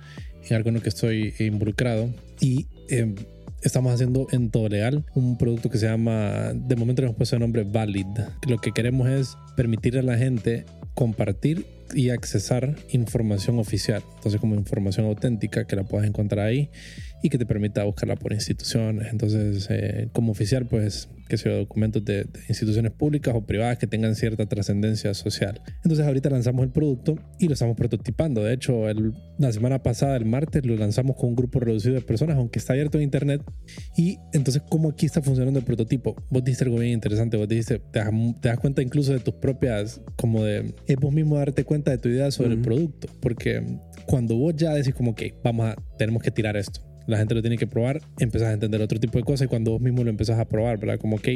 algo 0.51 0.69
en 0.69 0.75
lo 0.75 0.83
que 0.83 0.89
estoy 0.89 1.33
involucrado 1.39 2.11
y 2.41 2.67
em, 2.91 3.15
estamos 3.63 3.95
haciendo 3.95 4.27
en 4.31 4.51
todo 4.51 4.69
legal 4.69 5.07
un 5.15 5.39
producto 5.39 5.71
que 5.71 5.79
se 5.79 5.87
llama, 5.87 6.53
de 6.55 6.77
momento 6.77 7.01
le 7.01 7.07
hemos 7.07 7.17
puesto 7.17 7.37
el 7.37 7.41
nombre 7.41 7.65
Valid. 7.65 8.07
Lo 8.47 8.59
que 8.59 8.73
queremos 8.73 9.09
es 9.09 9.37
permitir 9.57 9.99
a 9.99 10.03
la 10.03 10.19
gente 10.19 10.67
compartir 10.95 11.67
y 11.95 12.11
accesar 12.11 12.77
información 12.91 13.59
oficial, 13.59 14.03
entonces 14.17 14.41
como 14.41 14.55
información 14.55 15.07
auténtica 15.07 15.67
que 15.67 15.77
la 15.77 15.85
puedas 15.85 16.07
encontrar 16.07 16.47
ahí 16.47 16.71
y 17.25 17.31
que 17.31 17.39
te 17.39 17.47
permita 17.47 17.83
buscarla 17.85 18.17
por 18.17 18.35
instituciones. 18.35 19.09
Entonces, 19.11 19.67
eh, 19.71 20.11
como 20.13 20.33
oficial, 20.33 20.67
pues 20.67 21.09
que 21.27 21.39
sea 21.39 21.57
documentos 21.57 22.05
de, 22.05 22.29
instituciones 22.51 22.93
públicas 22.93 23.35
o 23.35 23.47
privadas 23.47 23.79
que 23.79 23.87
tengan 23.87 24.15
cierta 24.15 24.45
trascendencia 24.45 25.15
social. 25.15 25.63
Entonces 25.77 26.05
ahorita 26.07 26.29
lanzamos 26.29 26.65
el 26.65 26.71
producto 26.71 27.17
y 27.39 27.47
lo 27.47 27.55
estamos 27.55 27.79
prototipando. 27.79 28.45
De 28.45 28.53
hecho, 28.53 28.91
el, 28.91 29.15
la 29.39 29.51
semana 29.53 29.83
pasada, 29.83 30.17
el 30.17 30.27
martes, 30.27 30.67
lo 30.67 30.77
lanzamos 30.77 31.17
con 31.17 31.31
un 31.31 31.35
grupo 31.35 31.61
reducido 31.61 31.95
de 31.95 32.03
personas, 32.03 32.37
aunque 32.37 32.59
está 32.59 32.75
abierto 32.75 32.99
en 32.99 33.05
internet. 33.05 33.41
Y 33.97 34.19
entonces, 34.35 34.63
¿cómo 34.69 34.91
aquí 34.91 35.07
está 35.07 35.23
funcionando 35.23 35.59
el 35.59 35.65
prototipo? 35.65 36.15
Vos 36.29 36.45
dijiste 36.45 36.65
algo 36.65 36.77
bien 36.77 36.93
interesante, 36.93 37.39
vos 37.39 37.49
dijiste, 37.49 37.81
te 37.91 38.01
das, 38.43 38.59
cuenta 38.59 38.83
incluso 38.83 39.15
de 39.15 39.21
tus 39.21 39.33
propias, 39.33 40.03
como 40.17 40.45
de, 40.45 40.75
es 40.87 40.97
vos 40.97 41.15
mismo 41.15 41.39
darte 41.39 41.65
cuenta 41.65 41.91
de 41.91 41.97
tu 41.97 42.11
idea 42.11 42.31
sobre 42.31 42.51
el 42.51 42.61
producto, 42.61 43.09
porque 43.23 43.63
cuando 44.05 44.37
vos 44.37 44.55
ya 44.55 44.75
decís 44.75 44.93
como 44.93 45.15
que 45.15 45.33
vamos 45.43 45.69
a, 45.69 45.77
tenemos 45.97 46.23
que 46.23 46.31
tirar 46.31 46.59
esto 46.59 46.94
la 47.07 47.19
gente 47.19 47.35
lo 47.35 47.43
tiene 47.43 47.59
que 47.59 47.67
probar, 47.67 48.01
empezás 48.19 48.49
a 48.49 48.53
entender 48.53 48.81
otro 48.83 48.99
tipo 48.99 49.19
de 49.19 49.25
cosas 49.25 49.47
y 49.47 49.49
cuando 49.49 49.73
vos 49.73 49.81
mismo 49.81 50.05
lo 50.05 50.11
empezás 50.11 50.39
a 50.39 50.47
probar, 50.47 50.79
¿verdad? 50.79 50.99
Como, 50.99 51.17
ok, 51.17 51.29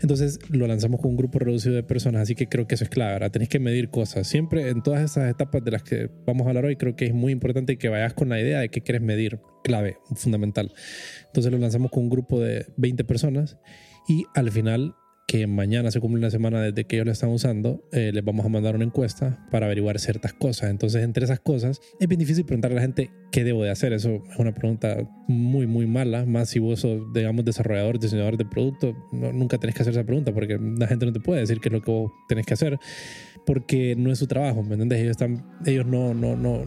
entonces 0.00 0.38
lo 0.50 0.66
lanzamos 0.66 1.00
con 1.00 1.10
un 1.10 1.16
grupo 1.16 1.38
reducido 1.38 1.74
de 1.74 1.82
personas, 1.82 2.22
así 2.22 2.34
que 2.34 2.48
creo 2.48 2.66
que 2.66 2.74
eso 2.74 2.84
es 2.84 2.90
clave, 2.90 3.14
¿verdad? 3.14 3.30
Tenés 3.30 3.48
que 3.48 3.58
medir 3.58 3.90
cosas. 3.90 4.26
Siempre 4.26 4.68
en 4.68 4.82
todas 4.82 5.02
esas 5.02 5.30
etapas 5.30 5.64
de 5.64 5.70
las 5.70 5.82
que 5.82 6.10
vamos 6.26 6.46
a 6.46 6.50
hablar 6.50 6.64
hoy, 6.64 6.76
creo 6.76 6.96
que 6.96 7.06
es 7.06 7.14
muy 7.14 7.32
importante 7.32 7.78
que 7.78 7.88
vayas 7.88 8.14
con 8.14 8.28
la 8.28 8.40
idea 8.40 8.60
de 8.60 8.68
qué 8.68 8.82
quieres 8.82 9.02
medir, 9.02 9.40
clave, 9.64 9.98
fundamental. 10.14 10.72
Entonces 11.26 11.52
lo 11.52 11.58
lanzamos 11.58 11.90
con 11.90 12.04
un 12.04 12.10
grupo 12.10 12.40
de 12.40 12.66
20 12.76 13.04
personas 13.04 13.58
y 14.08 14.24
al 14.34 14.50
final 14.50 14.94
que 15.30 15.46
mañana 15.46 15.92
se 15.92 16.00
cumple 16.00 16.18
una 16.18 16.30
semana 16.30 16.60
desde 16.60 16.86
que 16.86 16.96
ellos 16.96 17.06
la 17.06 17.12
están 17.12 17.30
usando, 17.30 17.84
eh, 17.92 18.10
les 18.12 18.24
vamos 18.24 18.44
a 18.44 18.48
mandar 18.48 18.74
una 18.74 18.82
encuesta 18.82 19.46
para 19.52 19.66
averiguar 19.66 20.00
ciertas 20.00 20.32
cosas. 20.32 20.70
Entonces, 20.70 21.04
entre 21.04 21.24
esas 21.24 21.38
cosas, 21.38 21.80
es 22.00 22.08
bien 22.08 22.18
difícil 22.18 22.44
preguntarle 22.44 22.74
a 22.74 22.80
la 22.80 22.82
gente 22.82 23.12
qué 23.30 23.44
debo 23.44 23.62
de 23.62 23.70
hacer. 23.70 23.92
Eso 23.92 24.24
es 24.28 24.38
una 24.40 24.52
pregunta 24.52 25.08
muy, 25.28 25.68
muy 25.68 25.86
mala. 25.86 26.26
Más 26.26 26.48
si 26.48 26.58
vos 26.58 26.80
sos, 26.80 27.12
digamos, 27.14 27.44
desarrollador, 27.44 28.00
diseñador 28.00 28.38
de 28.38 28.44
producto, 28.44 28.96
nunca 29.12 29.56
tenés 29.58 29.76
que 29.76 29.82
hacer 29.82 29.92
esa 29.92 30.02
pregunta 30.02 30.34
porque 30.34 30.58
la 30.58 30.88
gente 30.88 31.06
no 31.06 31.12
te 31.12 31.20
puede 31.20 31.42
decir 31.42 31.60
qué 31.60 31.68
es 31.68 31.74
lo 31.74 31.80
que 31.80 31.92
vos 31.92 32.10
tenés 32.26 32.44
que 32.44 32.54
hacer 32.54 32.80
porque 33.46 33.94
no 33.96 34.10
es 34.10 34.18
su 34.18 34.26
trabajo, 34.26 34.62
¿me 34.62 34.74
entiendes? 34.74 35.00
Ellos, 35.00 35.10
están, 35.12 35.44
ellos 35.66 35.86
no, 35.86 36.14
no, 36.14 36.36
no, 36.36 36.64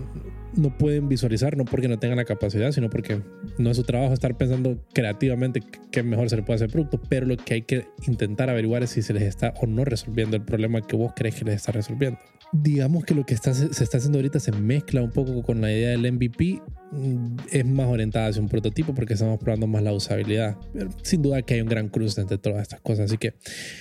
no 0.55 0.77
pueden 0.77 1.07
visualizar, 1.09 1.57
no 1.57 1.65
porque 1.65 1.87
no 1.87 1.99
tengan 1.99 2.17
la 2.17 2.25
capacidad, 2.25 2.71
sino 2.71 2.89
porque 2.89 3.21
no 3.57 3.71
es 3.71 3.77
su 3.77 3.83
trabajo 3.83 4.13
estar 4.13 4.35
pensando 4.37 4.77
creativamente 4.93 5.61
qué 5.91 6.03
mejor 6.03 6.29
se 6.29 6.37
le 6.37 6.43
puede 6.43 6.55
hacer 6.55 6.69
producto, 6.69 6.99
pero 7.09 7.25
lo 7.25 7.37
que 7.37 7.55
hay 7.55 7.61
que 7.63 7.87
intentar 8.07 8.49
averiguar 8.49 8.83
es 8.83 8.91
si 8.91 9.01
se 9.01 9.13
les 9.13 9.23
está 9.23 9.53
o 9.61 9.67
no 9.67 9.85
resolviendo 9.85 10.35
el 10.35 10.43
problema 10.43 10.81
que 10.81 10.95
vos 10.95 11.13
crees 11.15 11.35
que 11.35 11.45
les 11.45 11.55
está 11.55 11.71
resolviendo. 11.71 12.19
Digamos 12.53 13.03
que 13.03 13.15
lo 13.15 13.25
que 13.25 13.33
está, 13.33 13.53
se 13.53 13.83
está 13.83 13.97
haciendo 13.97 14.19
ahorita 14.19 14.39
se 14.39 14.51
mezcla 14.51 15.01
un 15.01 15.11
poco 15.11 15.41
con 15.41 15.59
la 15.59 15.71
idea 15.71 15.89
del 15.89 16.11
MVP, 16.13 16.61
mm, 16.91 17.37
es 17.51 17.65
más 17.65 17.87
orientada 17.87 18.27
hacia 18.27 18.41
un 18.41 18.47
prototipo 18.47 18.93
porque 18.93 19.13
estamos 19.13 19.39
probando 19.39 19.65
más 19.65 19.81
la 19.81 19.91
usabilidad. 19.91 20.55
Sin 21.01 21.23
duda 21.23 21.41
que 21.41 21.55
hay 21.55 21.61
un 21.61 21.67
gran 21.69 21.89
cruce 21.89 22.21
entre 22.21 22.37
todas 22.37 22.61
estas 22.61 22.79
cosas, 22.81 23.05
así 23.05 23.17
que 23.17 23.33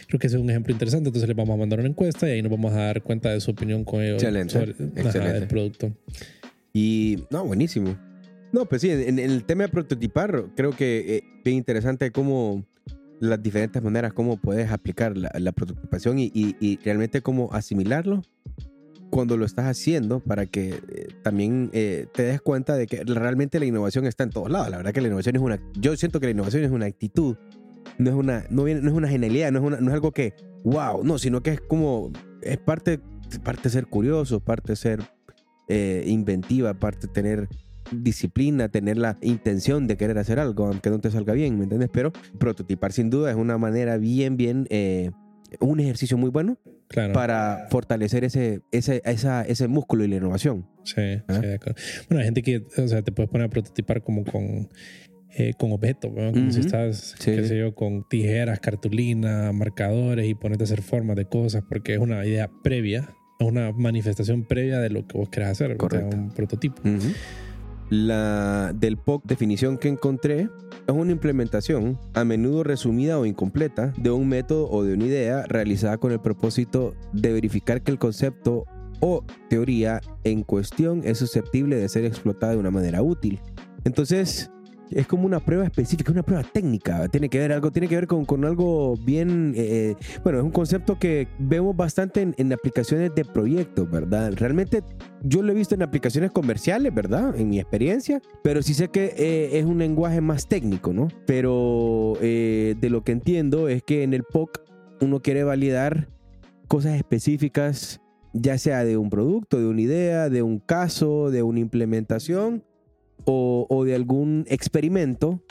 creo 0.09 0.19
que 0.19 0.27
ese 0.27 0.37
es 0.37 0.43
un 0.43 0.49
ejemplo 0.49 0.73
interesante. 0.73 1.09
Entonces 1.09 1.29
les 1.29 1.37
vamos 1.37 1.55
a 1.55 1.59
mandar 1.59 1.81
una 1.81 1.89
encuesta 1.89 2.27
y 2.29 2.33
ahí 2.33 2.43
nos 2.43 2.51
vamos 2.51 2.73
a 2.73 2.77
dar 2.77 3.03
cuenta 3.03 3.31
de 3.31 3.41
su 3.41 3.51
opinión 3.51 3.85
con 3.85 4.03
ellos 4.03 4.23
sobre 4.23 4.75
el 5.39 5.47
producto. 5.47 5.95
Y 6.73 7.25
no, 7.31 7.45
buenísimo. 7.45 7.97
No, 8.53 8.67
pues 8.67 8.83
sí, 8.83 8.91
en, 8.91 9.19
el 9.19 9.45
tema 9.45 9.65
de 9.65 9.69
prototipar, 9.71 10.47
creo 10.55 10.71
que 10.73 10.99
es 10.99 11.07
eh, 11.07 11.25
bien 11.45 11.57
interesante 11.57 12.11
cómo 12.11 12.67
las 13.19 13.43
diferentes 13.43 13.83
maneras, 13.83 14.13
cómo 14.13 14.37
puedes 14.37 14.71
aplicar 14.71 15.17
la, 15.17 15.53
prototipación 15.53 16.17
y, 16.19 16.79
realmente 16.85 17.23
cómo 17.23 17.53
asimilarlo 17.53 18.23
cuando 19.13 19.37
lo 19.37 19.45
estás 19.45 19.67
haciendo 19.67 20.21
para 20.21 20.47
que 20.47 20.71
eh, 20.71 21.09
también 21.23 21.69
eh, 21.75 22.07
te 22.15 22.23
des 22.23 22.41
cuenta 22.41 22.77
de 22.77 22.87
que 22.87 23.05
realmente 23.05 23.61
la 23.61 23.67
innovación 23.67 24.07
está 24.07 24.25
en 24.25 24.31
todos 24.31 24.51
lados. 24.51 24.71
La 24.71 24.79
verdad 24.79 24.93
que 24.93 25.03
la 25.03 25.09
innovación 25.09 25.37
es 25.37 25.43
una, 25.43 25.61
yo 25.79 25.95
siento 25.99 26.19
que 26.19 26.27
la 26.27 26.33
innovación 26.33 26.65
es 26.65 26.71
una 26.71 26.87
actitud, 26.87 27.37
no 27.99 28.09
es 28.09 28.17
una, 28.17 28.47
no, 28.49 28.67
es 28.67 28.83
una 28.83 29.09
genialidad, 29.09 29.53
no 29.53 29.75
es, 29.75 29.83
no 29.83 29.89
es 29.89 29.95
algo 29.95 30.13
que, 30.13 30.33
wow, 30.65 31.05
no, 31.05 31.19
sino 31.19 31.43
que 31.43 31.51
es 31.51 31.61
como, 31.61 32.11
es 32.41 32.57
parte, 32.57 33.01
parte 33.45 33.69
ser 33.69 33.87
curioso, 33.87 34.41
parte 34.41 34.77
ser 34.77 35.03
eh, 35.69 36.05
inventiva, 36.07 36.71
aparte 36.71 37.07
de 37.07 37.13
tener 37.13 37.49
disciplina, 37.91 38.71
tener 38.71 38.97
la 38.97 39.19
intención 39.21 39.87
de 39.89 39.99
querer 39.99 40.17
hacer 40.17 40.41
algo, 40.41 40.69
aunque 40.69 40.89
no 40.89 41.01
te 41.01 41.11
salga 41.11 41.35
bien, 41.35 41.59
¿me 41.59 41.65
entiendes? 41.65 41.91
Pero 41.93 42.13
prototipar 42.39 42.93
sin 42.93 43.11
duda 43.11 43.31
es 43.31 43.37
una 43.37 43.59
manera 43.59 43.99
bien, 43.99 44.39
bien, 44.39 44.67
un 45.61 45.81
ejercicio 45.81 46.17
muy 46.17 46.31
bueno 46.31 46.59
para 47.13 47.67
fortalecer 47.71 48.25
ese, 48.25 48.61
ese, 48.71 49.03
esa, 49.05 49.43
ese 49.43 49.69
músculo 49.69 50.05
y 50.05 50.09
la 50.09 50.17
innovación. 50.17 50.67
Sí, 50.85 51.01
¿Ah? 51.29 51.35
sí, 51.35 51.47
de 51.47 51.55
acuerdo. 51.55 51.81
Bueno, 52.09 52.21
hay 52.21 52.25
gente 52.27 52.43
que, 52.43 52.65
o 52.77 52.89
sea, 52.89 53.03
te 53.03 53.13
puedes 53.13 53.31
poner 53.31 53.47
a 53.47 53.51
prototipar 53.51 54.03
como 54.03 54.25
con... 54.25 54.69
Eh, 55.35 55.55
con 55.59 55.73
objetos, 55.73 56.13
como 56.13 56.53
si 56.53 56.61
estás, 56.61 57.15
qué 57.25 57.43
sé 57.47 57.57
yo, 57.59 57.75
con 57.75 58.07
tijeras, 58.07 58.61
cartulina, 58.61 59.51
marcadores 59.53 60.29
y 60.29 60.35
ponerte 60.35 60.65
a 60.65 60.67
hacer 60.67 60.83
formas 60.83 61.17
de 61.17 61.25
cosas, 61.25 61.63
porque 61.67 61.95
es 61.95 62.01
una 62.01 62.23
idea 62.27 62.51
previa 62.63 63.09
una 63.43 63.73
manifestación 63.73 64.45
previa 64.45 64.79
de 64.79 64.91
lo 64.91 65.07
que 65.07 65.19
vos 65.19 65.29
querés 65.29 65.51
hacer, 65.51 65.77
Correcto. 65.77 66.17
un 66.17 66.31
prototipo. 66.31 66.81
La 67.93 68.73
del 68.75 68.97
POC 68.97 69.27
definición 69.27 69.77
que 69.77 69.89
encontré 69.89 70.49
es 70.87 70.95
una 70.95 71.13
implementación, 71.13 72.01
a 72.15 72.25
menudo 72.25 72.65
resumida 72.65 73.19
o 73.19 73.27
incompleta, 73.27 73.93
de 73.99 74.11
un 74.11 74.31
método 74.31 74.67
o 74.71 74.83
de 74.83 74.95
una 74.95 75.05
idea 75.05 75.43
realizada 75.47 75.99
con 75.99 76.11
el 76.11 76.19
propósito 76.19 76.95
de 77.13 77.35
verificar 77.35 77.83
que 77.83 77.93
el 77.93 77.99
concepto 77.99 78.65
o 79.01 79.27
teoría 79.51 80.01
en 80.25 80.43
cuestión 80.43 81.03
es 81.05 81.19
susceptible 81.19 81.77
de 81.77 81.87
ser 81.91 82.07
explotada 82.07 82.55
de 82.55 82.59
una 82.61 82.71
manera 82.71 83.03
útil. 83.03 83.41
Entonces, 83.85 84.51
es 84.95 85.07
como 85.07 85.27
una 85.27 85.41
prueba 85.41 85.65
específica, 85.65 86.13
una 86.13 86.23
prueba 86.23 86.43
técnica. 86.43 87.09
Tiene 87.09 87.29
que 87.29 87.39
ver 87.39 87.53
algo, 87.53 87.71
tiene 87.71 87.89
que 87.89 87.97
ver 87.97 88.07
con, 88.07 88.25
con 88.25 88.45
algo 88.45 88.97
bien, 88.97 89.55
eh, 89.57 89.97
eh, 89.99 90.21
bueno, 90.23 90.39
es 90.39 90.45
un 90.45 90.51
concepto 90.51 90.99
que 90.99 91.29
vemos 91.39 91.77
bastante 91.77 92.33
en, 92.37 92.53
aplicaciones 92.53 93.15
de 93.15 93.25
proyectos, 93.25 93.91
¿verdad? 93.91 94.33
Realmente 94.37 94.83
yo 95.23 95.43
lo 95.43 95.53
he 95.53 95.55
visto 95.55 95.75
en 95.75 95.83
aplicaciones 95.83 96.31
comerciales, 96.31 96.95
¿verdad? 96.95 97.39
En 97.39 97.49
mi 97.49 97.59
experiencia, 97.59 98.21
pero 98.43 98.63
sí 98.63 98.75
sé 98.75 98.89
que 98.89 99.15
eh, 99.17 99.59
es 99.59 99.65
un 99.65 99.79
lenguaje 99.79 100.21
más 100.21 100.49
técnico, 100.49 100.93
¿no? 100.93 101.09
Pero 101.27 102.19
de 102.21 102.89
lo 102.91 103.05
que 103.05 103.13
entiendo 103.13 103.69
es 103.69 103.83
que 103.83 104.03
en 104.03 104.15
el 104.15 104.25
POC 104.25 104.61
uno 105.01 105.21
quiere 105.21 105.45
validar 105.45 106.09
cosas 106.69 106.95
específicas, 106.97 108.01
ya 108.33 108.59
sea 108.59 108.85
de 108.85 108.97
un 108.97 109.11
producto, 109.11 109.59
de 109.59 109.67
una 109.67 109.81
idea, 109.81 110.29
de 110.29 110.43
un 110.43 110.59
caso, 110.59 111.31
de 111.31 111.43
una 111.43 111.61
implementación 111.61 112.65
o, 113.25 113.85
de 113.85 113.95
algún 113.95 114.45
experimento 114.49 115.43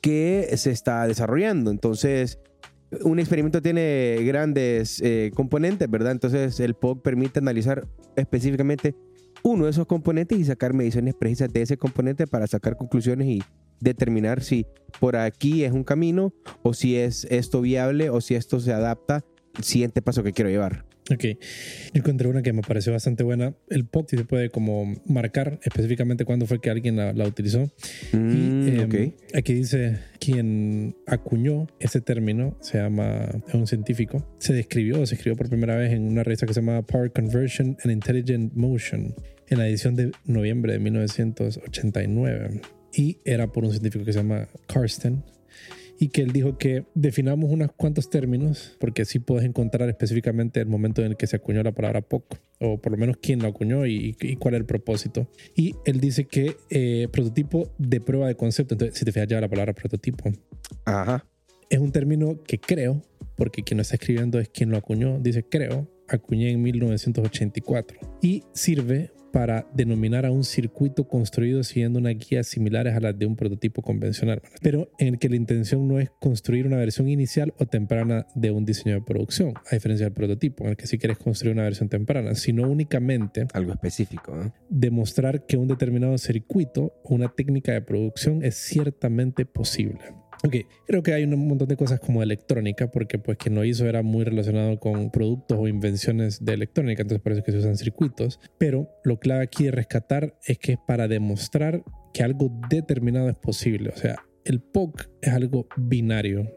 que 0.00 0.48
se 0.56 0.70
está 0.70 1.06
desarrollando. 1.06 1.70
Entonces, 1.70 2.38
un 3.02 3.18
experimento 3.18 3.60
tiene 3.60 4.18
grandes 4.24 5.00
eh, 5.02 5.30
componentes, 5.34 5.90
¿verdad? 5.90 6.12
Entonces, 6.12 6.58
el 6.60 6.74
POC 6.74 7.02
permite 7.02 7.38
analizar 7.38 7.86
específicamente 8.16 8.94
uno 9.42 9.64
de 9.64 9.70
esos 9.70 9.86
componentes 9.86 10.38
y 10.38 10.44
sacar 10.44 10.74
mediciones 10.74 11.14
precisas 11.14 11.52
de 11.52 11.62
ese 11.62 11.76
componente 11.76 12.26
para 12.26 12.46
sacar 12.46 12.76
conclusiones 12.76 13.28
y 13.28 13.42
determinar 13.80 14.42
si 14.42 14.66
por 15.00 15.16
aquí 15.16 15.64
es 15.64 15.72
un 15.72 15.84
camino 15.84 16.32
o 16.62 16.74
si 16.74 16.96
es 16.96 17.26
esto 17.30 17.60
viable 17.60 18.10
o 18.10 18.20
si 18.20 18.34
esto 18.34 18.58
se 18.60 18.72
adapta 18.72 19.24
al 19.54 19.64
siguiente 19.64 20.02
paso 20.02 20.22
que 20.22 20.32
quiero 20.32 20.50
llevar. 20.50 20.87
Ok. 21.10 21.24
Yo 21.94 22.00
encontré 22.00 22.28
una 22.28 22.42
que 22.42 22.52
me 22.52 22.62
pareció 22.62 22.92
bastante 22.92 23.24
buena. 23.24 23.54
El 23.68 23.86
POC 23.86 24.10
se 24.10 24.24
puede 24.24 24.50
como 24.50 24.94
marcar 25.06 25.58
específicamente 25.62 26.24
cuándo 26.24 26.46
fue 26.46 26.60
que 26.60 26.70
alguien 26.70 26.96
la, 26.96 27.26
utilizó. 27.26 27.70
Mm, 28.12 28.68
em, 28.68 29.12
Aquí 29.34 29.54
dice 29.54 29.98
quien 30.20 30.96
acuñó 31.06 31.66
ese 31.80 32.00
término, 32.00 32.56
se 32.60 32.78
llama, 32.78 33.28
es 33.46 33.54
un 33.54 33.66
científico, 33.66 34.26
se 34.38 34.52
describió, 34.52 35.06
se 35.06 35.14
escribió 35.14 35.36
por 35.36 35.48
primera 35.48 35.76
vez 35.76 35.92
en 35.92 36.08
una 36.08 36.24
revista 36.24 36.46
que 36.46 36.54
se 36.54 36.60
llama 36.60 36.82
Power 36.82 37.10
Conversion 37.12 37.76
and 37.82 37.92
Intelligent 37.92 38.52
Motion 38.54 39.14
en 39.48 39.58
la 39.58 39.68
edición 39.68 39.94
de 39.94 40.12
noviembre 40.24 40.74
de 40.74 40.78
1989. 40.78 42.60
Y 42.92 43.18
era 43.24 43.52
por 43.52 43.64
un 43.64 43.70
científico 43.70 44.04
que 44.04 44.12
se 44.12 44.18
llama 44.18 44.48
Karsten 44.66 45.22
y 45.98 46.08
que 46.08 46.22
él 46.22 46.32
dijo 46.32 46.58
que 46.58 46.84
definamos 46.94 47.50
unos 47.50 47.72
cuantos 47.72 48.10
términos, 48.10 48.76
porque 48.78 49.02
así 49.02 49.18
puedes 49.18 49.44
encontrar 49.44 49.88
específicamente 49.88 50.60
el 50.60 50.66
momento 50.66 51.02
en 51.02 51.08
el 51.08 51.16
que 51.16 51.26
se 51.26 51.36
acuñó 51.36 51.62
la 51.62 51.72
palabra 51.72 52.00
poco, 52.00 52.38
o 52.60 52.80
por 52.80 52.92
lo 52.92 52.98
menos 52.98 53.16
quién 53.20 53.40
lo 53.40 53.48
acuñó 53.48 53.86
y, 53.86 54.14
cuál 54.38 54.54
es 54.54 54.60
el 54.60 54.66
propósito. 54.66 55.28
Y 55.54 55.74
él 55.84 56.00
dice 56.00 56.26
que 56.26 56.56
eh, 56.70 57.08
prototipo 57.10 57.70
de 57.78 58.00
prueba 58.00 58.28
de 58.28 58.36
concepto, 58.36 58.74
entonces 58.74 58.98
si 58.98 59.04
te 59.04 59.12
fijas 59.12 59.28
ya 59.28 59.40
la 59.40 59.48
palabra 59.48 59.72
prototipo. 59.72 60.30
Ajá. 60.84 61.26
Es 61.70 61.78
un 61.78 61.92
término 61.92 62.42
que 62.44 62.58
creo, 62.58 63.02
porque 63.36 63.62
quien 63.62 63.78
lo 63.78 63.82
está 63.82 63.96
escribiendo 63.96 64.38
es 64.38 64.48
quien 64.48 64.70
lo 64.70 64.76
acuñó, 64.76 65.18
dice 65.20 65.44
creo 65.44 65.88
acuñé 66.08 66.50
en 66.50 66.62
1984 66.62 67.98
y 68.22 68.42
sirve 68.52 69.12
para 69.38 69.68
denominar 69.72 70.26
a 70.26 70.32
un 70.32 70.42
circuito 70.42 71.06
construido 71.06 71.62
siguiendo 71.62 72.00
unas 72.00 72.16
guías 72.18 72.48
similares 72.48 72.96
a 72.96 72.98
las 72.98 73.16
de 73.16 73.24
un 73.24 73.36
prototipo 73.36 73.82
convencional, 73.82 74.42
pero 74.62 74.90
en 74.98 75.06
el 75.14 75.18
que 75.20 75.28
la 75.28 75.36
intención 75.36 75.86
no 75.86 76.00
es 76.00 76.10
construir 76.18 76.66
una 76.66 76.76
versión 76.76 77.08
inicial 77.08 77.54
o 77.56 77.64
temprana 77.64 78.26
de 78.34 78.50
un 78.50 78.64
diseño 78.64 78.96
de 78.96 79.02
producción, 79.02 79.54
a 79.70 79.76
diferencia 79.76 80.06
del 80.06 80.12
prototipo, 80.12 80.64
en 80.64 80.70
el 80.70 80.76
que 80.76 80.88
si 80.88 80.98
quieres 80.98 81.18
construir 81.18 81.54
una 81.54 81.62
versión 81.62 81.88
temprana, 81.88 82.34
sino 82.34 82.68
únicamente 82.68 83.46
algo 83.52 83.70
específico. 83.70 84.36
¿eh? 84.42 84.50
Demostrar 84.70 85.46
que 85.46 85.56
un 85.56 85.68
determinado 85.68 86.18
circuito 86.18 86.94
o 87.04 87.14
una 87.14 87.28
técnica 87.28 87.70
de 87.70 87.80
producción 87.80 88.42
es 88.42 88.56
ciertamente 88.56 89.46
posible. 89.46 90.00
Ok, 90.44 90.54
creo 90.86 91.02
que 91.02 91.14
hay 91.14 91.24
un 91.24 91.48
montón 91.48 91.66
de 91.66 91.76
cosas 91.76 91.98
como 91.98 92.22
electrónica, 92.22 92.90
porque 92.90 93.18
pues 93.18 93.38
quien 93.38 93.54
lo 93.56 93.64
hizo 93.64 93.86
era 93.86 94.02
muy 94.02 94.24
relacionado 94.24 94.78
con 94.78 95.10
productos 95.10 95.58
o 95.60 95.66
invenciones 95.66 96.44
de 96.44 96.54
electrónica, 96.54 97.02
entonces 97.02 97.22
por 97.22 97.32
eso 97.32 97.42
que 97.42 97.52
se 97.52 97.58
usan 97.58 97.76
circuitos. 97.76 98.38
Pero 98.56 98.88
lo 99.04 99.18
clave 99.18 99.42
aquí 99.42 99.64
de 99.64 99.72
rescatar 99.72 100.38
es 100.46 100.58
que 100.58 100.72
es 100.72 100.78
para 100.86 101.08
demostrar 101.08 101.82
que 102.12 102.22
algo 102.22 102.50
determinado 102.70 103.28
es 103.28 103.36
posible. 103.36 103.90
O 103.90 103.96
sea, 103.96 104.16
el 104.44 104.60
POC 104.60 105.10
es 105.22 105.32
algo 105.32 105.66
binario 105.76 106.50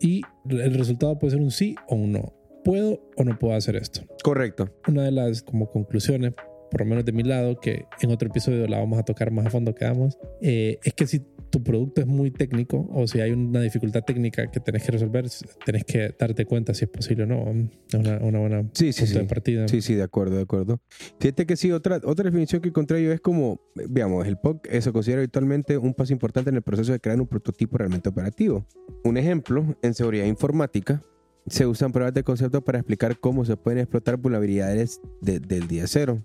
y 0.00 0.22
el 0.48 0.74
resultado 0.74 1.18
puede 1.18 1.32
ser 1.32 1.40
un 1.40 1.50
sí 1.50 1.76
o 1.88 1.96
un 1.96 2.12
no. 2.12 2.34
¿Puedo 2.64 3.00
o 3.16 3.24
no 3.24 3.38
puedo 3.38 3.54
hacer 3.54 3.76
esto? 3.76 4.00
Correcto. 4.24 4.74
Una 4.88 5.04
de 5.04 5.12
las 5.12 5.42
como 5.42 5.70
conclusiones 5.70 6.32
por 6.70 6.80
lo 6.80 6.86
menos 6.86 7.04
de 7.04 7.12
mi 7.12 7.22
lado, 7.22 7.58
que 7.60 7.86
en 8.00 8.10
otro 8.10 8.28
episodio 8.28 8.66
la 8.66 8.78
vamos 8.78 8.98
a 8.98 9.02
tocar 9.02 9.30
más 9.30 9.46
a 9.46 9.50
fondo 9.50 9.74
que 9.74 9.84
damos, 9.84 10.18
eh, 10.40 10.78
es 10.82 10.94
que 10.94 11.06
si 11.06 11.22
tu 11.50 11.62
producto 11.62 12.00
es 12.00 12.06
muy 12.06 12.30
técnico 12.30 12.88
o 12.92 13.06
si 13.06 13.20
hay 13.20 13.30
una 13.30 13.60
dificultad 13.60 14.02
técnica 14.02 14.50
que 14.50 14.60
tenés 14.60 14.82
que 14.82 14.92
resolver, 14.92 15.26
tenés 15.64 15.84
que 15.84 16.14
darte 16.18 16.44
cuenta 16.44 16.74
si 16.74 16.84
es 16.84 16.90
posible 16.90 17.24
o 17.24 17.26
no. 17.26 17.68
Es 17.88 17.94
una, 17.94 18.18
una, 18.18 18.38
buena 18.38 18.70
sí, 18.74 18.92
sí, 18.92 19.06
de 19.06 19.24
partida. 19.24 19.68
Sí, 19.68 19.80
sí, 19.80 19.94
de 19.94 20.02
acuerdo, 20.02 20.36
de 20.36 20.42
acuerdo. 20.42 20.80
Fíjate 21.20 21.46
que 21.46 21.56
sí, 21.56 21.72
otra, 21.72 22.00
otra 22.04 22.24
definición 22.24 22.60
que 22.60 22.68
encontré 22.68 23.02
yo 23.02 23.12
es 23.12 23.20
como, 23.20 23.60
veamos, 23.74 24.26
el 24.26 24.36
POC 24.38 24.68
se 24.80 24.92
considera 24.92 25.20
habitualmente 25.20 25.78
un 25.78 25.94
paso 25.94 26.12
importante 26.12 26.50
en 26.50 26.56
el 26.56 26.62
proceso 26.62 26.92
de 26.92 27.00
crear 27.00 27.20
un 27.20 27.26
prototipo 27.26 27.78
realmente 27.78 28.08
operativo. 28.08 28.66
Un 29.04 29.16
ejemplo, 29.16 29.76
en 29.82 29.94
seguridad 29.94 30.26
informática, 30.26 31.02
se 31.48 31.66
usan 31.66 31.92
pruebas 31.92 32.12
de 32.12 32.24
concepto 32.24 32.62
para 32.62 32.78
explicar 32.78 33.18
cómo 33.18 33.44
se 33.44 33.56
pueden 33.56 33.80
explotar 33.80 34.16
vulnerabilidades 34.16 35.00
del 35.20 35.68
día 35.68 35.86
cero. 35.86 36.22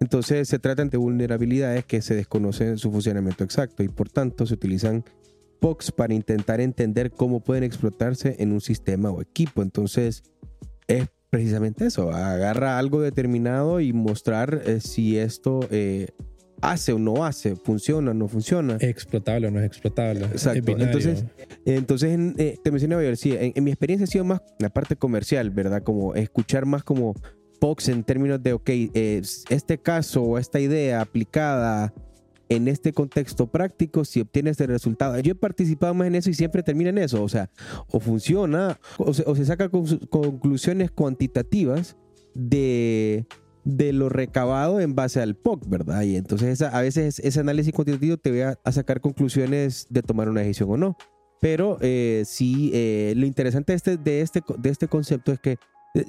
Entonces 0.00 0.48
se 0.48 0.58
tratan 0.58 0.90
de 0.90 0.98
vulnerabilidades 0.98 1.84
que 1.84 2.02
se 2.02 2.14
desconocen 2.14 2.78
su 2.78 2.90
funcionamiento 2.90 3.44
exacto 3.44 3.82
y 3.82 3.88
por 3.88 4.10
tanto 4.10 4.46
se 4.46 4.54
utilizan 4.54 5.04
POCs 5.60 5.92
para 5.92 6.14
intentar 6.14 6.60
entender 6.60 7.10
cómo 7.10 7.40
pueden 7.40 7.64
explotarse 7.64 8.36
en 8.38 8.52
un 8.52 8.60
sistema 8.60 9.10
o 9.10 9.22
equipo. 9.22 9.62
Entonces 9.62 10.22
es 10.88 11.08
precisamente 11.30 11.86
eso, 11.86 12.12
agarra 12.12 12.78
algo 12.78 13.00
determinado 13.00 13.80
y 13.80 13.92
mostrar 13.92 14.62
eh, 14.66 14.80
si 14.80 15.18
esto 15.18 15.66
eh, 15.70 16.08
hace 16.60 16.92
o 16.92 16.98
no 16.98 17.24
hace, 17.24 17.56
funciona 17.56 18.12
o 18.12 18.14
no 18.14 18.28
funciona. 18.28 18.76
Es 18.76 18.88
explotable 18.88 19.48
o 19.48 19.50
no 19.50 19.58
es 19.58 19.66
explotable. 19.66 20.26
Exacto. 20.26 20.72
entonces, 20.78 21.24
entonces 21.64 22.18
eh, 22.38 22.56
te 22.62 22.70
mencionaba, 22.70 23.02
sí, 23.16 23.32
en, 23.32 23.52
en 23.54 23.64
mi 23.64 23.70
experiencia 23.70 24.04
ha 24.04 24.06
sido 24.06 24.24
más 24.24 24.42
la 24.58 24.70
parte 24.70 24.96
comercial, 24.96 25.50
¿verdad? 25.50 25.82
Como 25.82 26.14
escuchar 26.14 26.66
más 26.66 26.84
como 26.84 27.14
en 27.86 28.04
términos 28.04 28.42
de, 28.42 28.52
ok, 28.52 28.70
este 29.48 29.78
caso 29.78 30.22
o 30.22 30.38
esta 30.38 30.60
idea 30.60 31.00
aplicada 31.00 31.94
en 32.50 32.68
este 32.68 32.92
contexto 32.92 33.46
práctico, 33.46 34.04
si 34.04 34.20
obtienes 34.20 34.52
este 34.52 34.66
resultado. 34.66 35.18
Yo 35.20 35.32
he 35.32 35.34
participado 35.34 35.94
más 35.94 36.06
en 36.08 36.14
eso 36.16 36.28
y 36.28 36.34
siempre 36.34 36.62
termina 36.62 36.90
en 36.90 36.98
eso. 36.98 37.22
O 37.22 37.28
sea, 37.28 37.50
o 37.90 38.00
funciona 38.00 38.78
o 38.98 39.14
se, 39.14 39.24
o 39.26 39.34
se 39.34 39.46
saca 39.46 39.70
conclusiones 39.70 40.90
cuantitativas 40.90 41.96
de, 42.34 43.26
de 43.64 43.94
lo 43.94 44.10
recabado 44.10 44.78
en 44.80 44.94
base 44.94 45.22
al 45.22 45.34
POC, 45.34 45.66
¿verdad? 45.66 46.02
Y 46.02 46.16
entonces 46.16 46.60
a 46.60 46.80
veces 46.82 47.18
ese 47.18 47.40
análisis 47.40 47.72
cuantitativo 47.72 48.18
te 48.18 48.44
va 48.44 48.58
a, 48.62 48.72
sacar 48.72 49.00
conclusiones 49.00 49.86
de 49.88 50.02
tomar 50.02 50.28
una 50.28 50.42
decisión 50.42 50.70
o 50.70 50.76
no. 50.76 50.96
Pero 51.40 51.78
eh, 51.80 52.24
sí, 52.26 52.70
eh, 52.74 53.14
lo 53.16 53.24
interesante 53.24 53.72
de 53.72 53.76
este, 53.76 53.96
de, 53.96 54.20
este, 54.20 54.42
de 54.58 54.70
este 54.70 54.86
concepto 54.86 55.32
es 55.32 55.40
que 55.40 55.58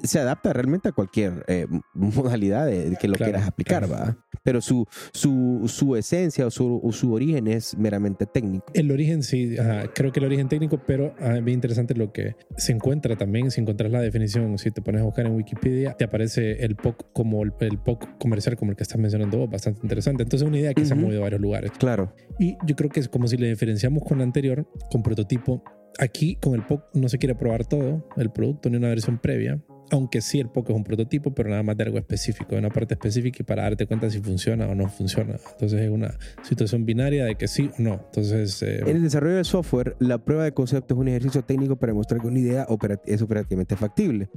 se 0.02 0.18
adapta 0.18 0.52
realmente 0.52 0.88
a 0.88 0.92
cualquier 0.92 1.44
eh, 1.46 1.66
modalidad 1.94 2.66
de, 2.66 2.96
que 3.00 3.08
lo 3.08 3.14
quieras 3.14 3.46
aplicar, 3.46 3.90
¿va? 3.90 4.16
Pero 4.42 4.60
su, 4.60 4.86
su, 5.12 5.62
su 5.66 5.96
esencia 5.96 6.46
o 6.46 6.50
su, 6.50 6.80
su, 6.92 7.12
origen 7.12 7.46
es 7.46 7.76
meramente 7.76 8.26
técnico. 8.26 8.66
El 8.74 8.90
origen 8.90 9.22
sí, 9.22 9.56
creo 9.94 10.12
que 10.12 10.20
el 10.20 10.26
origen 10.26 10.48
técnico, 10.48 10.80
pero 10.86 11.14
es 11.18 11.44
bien 11.44 11.56
interesante 11.56 11.94
lo 11.94 12.12
que 12.12 12.36
se 12.56 12.72
encuentra 12.72 13.16
también, 13.16 13.50
si 13.50 13.60
encuentras 13.60 13.90
la 13.90 14.00
definición, 14.00 14.58
si 14.58 14.70
te 14.70 14.82
pones 14.82 15.02
a 15.02 15.04
buscar 15.04 15.26
en 15.26 15.34
Wikipedia, 15.34 15.94
te 15.94 16.04
aparece 16.04 16.64
el 16.64 16.76
POC 16.76 17.12
como 17.12 17.42
el, 17.42 17.52
el 17.60 17.78
POC 17.78 18.18
comercial 18.18 18.56
como 18.56 18.72
el 18.72 18.76
que 18.76 18.84
estás 18.84 18.98
mencionando 18.98 19.38
vos, 19.38 19.50
bastante 19.50 19.80
interesante. 19.82 20.22
Entonces 20.22 20.44
es 20.44 20.48
una 20.48 20.58
idea 20.58 20.74
que 20.74 20.84
se 20.84 20.92
ha 20.92 20.96
movido 20.96 21.20
a 21.20 21.24
varios 21.24 21.40
lugares. 21.40 21.72
Claro. 21.78 22.14
Y 22.38 22.56
yo 22.66 22.76
creo 22.76 22.90
que 22.90 23.00
es 23.00 23.08
como 23.08 23.26
si 23.26 23.36
le 23.36 23.48
diferenciamos 23.48 24.04
con 24.04 24.18
la 24.18 24.24
anterior, 24.24 24.68
con 24.90 25.02
prototipo, 25.02 25.62
Aquí 25.98 26.36
con 26.36 26.54
el 26.54 26.62
POC 26.62 26.94
no 26.94 27.08
se 27.08 27.18
quiere 27.18 27.34
probar 27.34 27.64
todo, 27.64 28.06
el 28.16 28.30
producto 28.30 28.68
ni 28.68 28.76
una 28.76 28.88
versión 28.88 29.18
previa, 29.18 29.62
aunque 29.90 30.20
sí 30.20 30.40
el 30.40 30.48
POC 30.48 30.70
es 30.70 30.76
un 30.76 30.84
prototipo, 30.84 31.34
pero 31.34 31.50
nada 31.50 31.62
más 31.62 31.76
de 31.76 31.84
algo 31.84 31.98
específico, 31.98 32.52
de 32.52 32.58
una 32.58 32.70
parte 32.70 32.94
específica 32.94 33.38
y 33.40 33.44
para 33.44 33.62
darte 33.62 33.86
cuenta 33.86 34.10
si 34.10 34.20
funciona 34.20 34.66
o 34.66 34.74
no 34.74 34.88
funciona. 34.88 35.36
Entonces 35.52 35.80
es 35.80 35.90
una 35.90 36.14
situación 36.42 36.84
binaria 36.84 37.24
de 37.24 37.36
que 37.36 37.48
sí 37.48 37.70
o 37.78 37.82
no. 37.82 38.00
Entonces, 38.06 38.62
eh, 38.62 38.80
en 38.80 38.96
el 38.96 39.02
desarrollo 39.02 39.36
de 39.36 39.44
software, 39.44 39.96
la 39.98 40.18
prueba 40.18 40.44
de 40.44 40.52
concepto 40.52 40.94
es 40.94 41.00
un 41.00 41.08
ejercicio 41.08 41.42
técnico 41.42 41.76
para 41.76 41.92
demostrar 41.92 42.20
que 42.20 42.28
una 42.28 42.38
idea 42.38 42.66
es 43.06 43.22
operativamente 43.22 43.76
factible. 43.76 44.28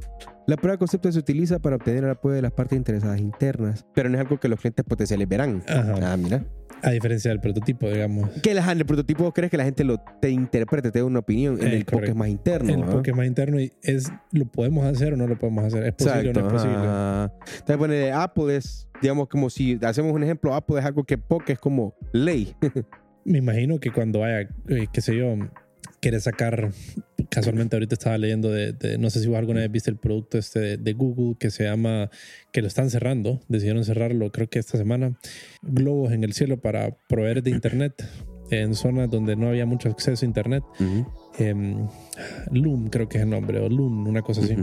La 0.47 0.55
prueba 0.57 0.73
de 0.73 0.79
concepto 0.79 1.11
se 1.11 1.19
utiliza 1.19 1.59
para 1.59 1.75
obtener 1.75 2.03
el 2.03 2.09
apoyo 2.09 2.35
de 2.35 2.41
las 2.41 2.51
partes 2.51 2.77
interesadas 2.77 3.19
internas, 3.19 3.85
pero 3.93 4.09
no 4.09 4.15
es 4.15 4.21
algo 4.21 4.39
que 4.39 4.47
los 4.47 4.59
clientes 4.59 4.85
potenciales 4.85 5.27
verán. 5.27 5.63
Ah, 5.67 6.17
mira. 6.17 6.43
A 6.81 6.91
diferencia 6.91 7.29
del 7.29 7.39
prototipo, 7.39 7.89
digamos. 7.89 8.29
Que 8.41 8.51
en 8.51 8.57
el 8.57 8.85
prototipo 8.85 9.31
crees 9.33 9.51
que 9.51 9.57
la 9.57 9.65
gente 9.65 9.83
lo 9.83 9.97
te 10.21 10.29
interprete, 10.29 10.91
te 10.91 10.99
dé 10.99 11.03
una 11.03 11.19
opinión. 11.19 11.61
En 11.61 11.69
el 11.69 11.85
POC 11.85 12.03
es 12.03 12.15
más 12.15 12.29
interno. 12.29 12.73
En 12.73 12.79
el 12.79 12.85
POC 12.85 13.07
es 13.09 13.15
más 13.15 13.27
interno 13.27 13.59
y 13.59 13.71
es, 13.81 14.11
¿lo 14.31 14.45
podemos 14.45 14.85
hacer 14.85 15.13
o 15.13 15.17
no 15.17 15.27
lo 15.27 15.37
podemos 15.37 15.65
hacer? 15.65 15.83
¿Es 15.83 15.93
posible 15.93 16.29
o 16.29 16.33
no 16.33 16.47
es 16.47 16.53
posible? 16.53 16.75
Entonces, 17.59 17.77
bueno, 17.77 17.93
Apple 18.17 18.55
es, 18.55 18.87
digamos, 19.01 19.27
como 19.27 19.49
si 19.49 19.79
hacemos 19.83 20.13
un 20.13 20.23
ejemplo, 20.23 20.53
Apple 20.53 20.79
es 20.79 20.85
algo 20.85 21.03
que 21.03 21.17
POC 21.17 21.49
es 21.51 21.59
como 21.59 21.95
ley. 22.13 22.55
Me 23.25 23.39
imagino 23.39 23.79
que 23.79 23.91
cuando 23.91 24.23
haya, 24.23 24.49
eh, 24.69 24.87
qué 24.91 25.01
sé 25.01 25.15
yo, 25.15 25.35
quiere 25.99 26.19
sacar, 26.19 26.71
casualmente 27.29 27.75
ahorita 27.75 27.95
estaba 27.95 28.17
leyendo 28.17 28.49
de, 28.49 28.97
no 28.97 29.09
sé 29.09 29.19
si 29.19 29.27
vos 29.27 29.37
alguna 29.37 29.61
vez 29.61 29.71
viste 29.71 29.89
el 29.89 29.97
producto 29.97 30.37
este 30.37 30.77
de, 30.77 30.93
Google 30.93 31.35
que 31.39 31.51
se 31.51 31.63
llama, 31.63 32.09
que 32.51 32.61
lo 32.61 32.67
están 32.67 32.89
cerrando, 32.89 33.39
decidieron 33.47 33.83
cerrarlo 33.83 34.31
creo 34.31 34.49
que 34.49 34.59
esta 34.59 34.77
semana, 34.77 35.17
globos 35.61 36.11
en 36.11 36.23
el 36.23 36.33
cielo 36.33 36.59
para 36.59 36.97
proveer 37.07 37.43
de 37.43 37.51
internet 37.51 38.03
en 38.51 38.73
zonas 38.75 39.09
donde 39.09 39.35
no 39.35 39.49
había 39.49 39.65
mucho 39.65 39.89
acceso 39.89 40.25
a 40.25 40.27
internet. 40.27 40.63
Em, 41.37 41.87
Loom 42.51 42.89
creo 42.89 43.07
que 43.07 43.17
es 43.17 43.23
el 43.23 43.29
nombre, 43.29 43.59
o 43.59 43.69
Loom, 43.69 44.07
una 44.07 44.21
cosa 44.21 44.41
así. 44.41 44.55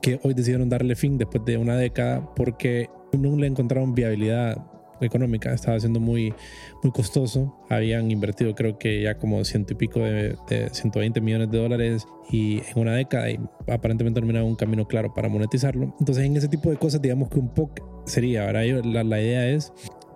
Que 0.00 0.20
hoy 0.22 0.34
decidieron 0.34 0.68
darle 0.68 0.94
fin 0.94 1.18
después 1.18 1.44
de 1.44 1.56
una 1.56 1.76
década 1.76 2.32
porque 2.34 2.88
no 3.12 3.36
le 3.36 3.46
encontraron 3.46 3.94
viabilidad 3.94 4.56
económica, 5.04 5.52
estaba 5.52 5.78
siendo 5.80 6.00
muy, 6.00 6.34
muy 6.82 6.92
costoso. 6.92 7.56
Habían 7.68 8.10
invertido 8.10 8.54
creo 8.54 8.78
que 8.78 9.02
ya 9.02 9.18
como 9.18 9.44
ciento 9.44 9.72
y 9.72 9.76
pico 9.76 10.00
de, 10.00 10.36
120 10.72 11.20
millones 11.20 11.50
de 11.50 11.58
dólares 11.58 12.06
y 12.30 12.58
en 12.58 12.78
una 12.78 12.94
década 12.94 13.30
y 13.30 13.38
aparentemente 13.68 14.20
terminaba 14.20 14.44
un 14.44 14.56
camino 14.56 14.86
claro 14.86 15.12
para 15.14 15.28
monetizarlo. 15.28 15.94
Entonces 15.98 16.24
en 16.24 16.36
ese 16.36 16.48
tipo 16.48 16.70
de 16.70 16.76
cosas 16.76 17.00
digamos 17.02 17.28
que 17.28 17.38
un 17.38 17.48
poco 17.48 18.02
sería, 18.06 18.46
ahora 18.46 18.62
la, 18.64 19.04
la 19.04 19.20
idea 19.20 19.48
es 19.48 19.72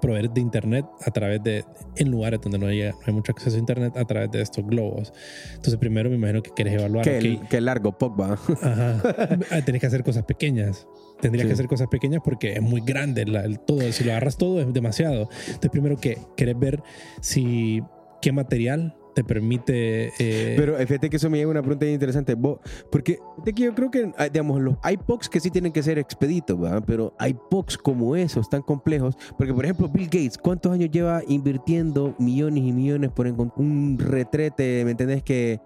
proveer 0.06 0.30
de 0.30 0.40
internet 0.40 0.86
a 1.04 1.10
través 1.10 1.42
de, 1.42 1.64
en 1.96 2.10
lugares 2.12 2.40
donde 2.40 2.58
no 2.58 2.68
hay, 2.68 2.84
no 2.84 2.94
hay 3.04 3.12
mucho 3.12 3.32
acceso 3.32 3.56
a 3.56 3.58
internet, 3.58 3.96
a 3.96 4.04
través 4.04 4.30
de 4.30 4.40
estos 4.40 4.64
globos. 4.64 5.12
Entonces, 5.48 5.76
primero 5.78 6.08
me 6.08 6.14
imagino 6.14 6.44
que 6.44 6.52
quieres 6.52 6.74
evaluar. 6.74 7.04
Qué, 7.04 7.60
largo 7.60 7.98
Pogba. 7.98 8.34
Ajá. 8.62 9.02
Ah, 9.50 9.60
Tienes 9.62 9.80
que 9.80 9.86
hacer 9.88 10.04
cosas 10.04 10.22
pequeñas. 10.24 10.86
Tendrías 11.20 11.48
que 11.48 11.54
hacer 11.54 11.66
cosas 11.66 11.88
pequeñas 11.88 12.20
porque 12.24 12.52
es 12.52 12.62
muy 12.62 12.82
grande 12.82 13.22
el 13.22 13.58
todo. 13.58 13.80
Si 13.90 14.04
lo 14.04 14.12
agarras 14.12 14.36
todo 14.36 14.60
es 14.60 14.72
demasiado. 14.72 15.28
Entonces, 15.46 15.70
primero 15.70 15.96
que 15.96 16.18
querés 16.36 16.56
ver 16.56 16.82
si 17.20 17.82
qué 18.22 18.30
material 18.30 18.94
te 19.16 19.24
permite. 19.24 20.12
Eh... 20.18 20.54
Pero 20.58 20.76
fíjate 20.76 21.08
que 21.08 21.16
eso 21.16 21.30
me 21.30 21.38
lleva 21.38 21.48
a 21.48 21.52
una 21.52 21.62
pregunta 21.62 21.86
interesante. 21.86 22.36
Porque 22.36 23.18
yo 23.54 23.74
creo 23.74 23.90
que, 23.90 24.12
ah, 24.18 24.28
digamos, 24.28 24.60
los, 24.60 24.76
POCs 25.06 25.30
que 25.30 25.40
sí 25.40 25.50
tienen 25.50 25.72
que 25.72 25.82
ser 25.82 25.98
expeditos, 25.98 26.60
¿verdad? 26.60 26.84
pero 26.86 27.14
POCs 27.50 27.78
como 27.78 28.14
esos, 28.14 28.50
tan 28.50 28.60
complejos. 28.60 29.16
Porque, 29.38 29.54
por 29.54 29.64
ejemplo, 29.64 29.88
Bill 29.88 30.04
Gates, 30.04 30.36
¿cuántos 30.36 30.70
años 30.70 30.90
lleva 30.90 31.22
invirtiendo 31.26 32.14
millones 32.18 32.62
y 32.62 32.72
millones 32.72 33.10
por 33.10 33.26
un 33.26 33.98
retrete? 33.98 34.84
¿Me 34.84 34.90
entendés? 34.90 35.22
Que. 35.22 35.60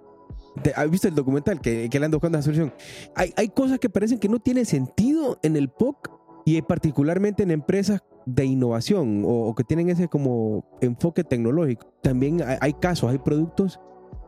¿Has 0.76 0.88
visto 0.88 1.08
el 1.08 1.16
documental 1.16 1.60
que, 1.60 1.88
que 1.88 1.98
le 1.98 2.04
ando 2.04 2.18
buscando 2.18 2.38
la 2.38 2.42
solución? 2.42 2.72
Hay, 3.16 3.32
hay 3.36 3.48
cosas 3.48 3.80
que 3.80 3.90
parecen 3.90 4.20
que 4.20 4.28
no 4.28 4.38
tienen 4.38 4.64
sentido 4.64 5.40
en 5.42 5.56
el 5.56 5.70
POC 5.70 6.08
y 6.44 6.62
particularmente 6.62 7.42
en 7.42 7.50
empresas 7.50 8.02
de 8.34 8.44
innovación 8.44 9.22
o, 9.26 9.54
que 9.54 9.64
tienen 9.64 9.88
ese 9.88 10.08
como 10.08 10.64
enfoque 10.80 11.24
tecnológico. 11.24 11.86
También 12.02 12.42
hay, 12.60 12.72
casos, 12.74 13.10
hay 13.10 13.18
productos 13.18 13.80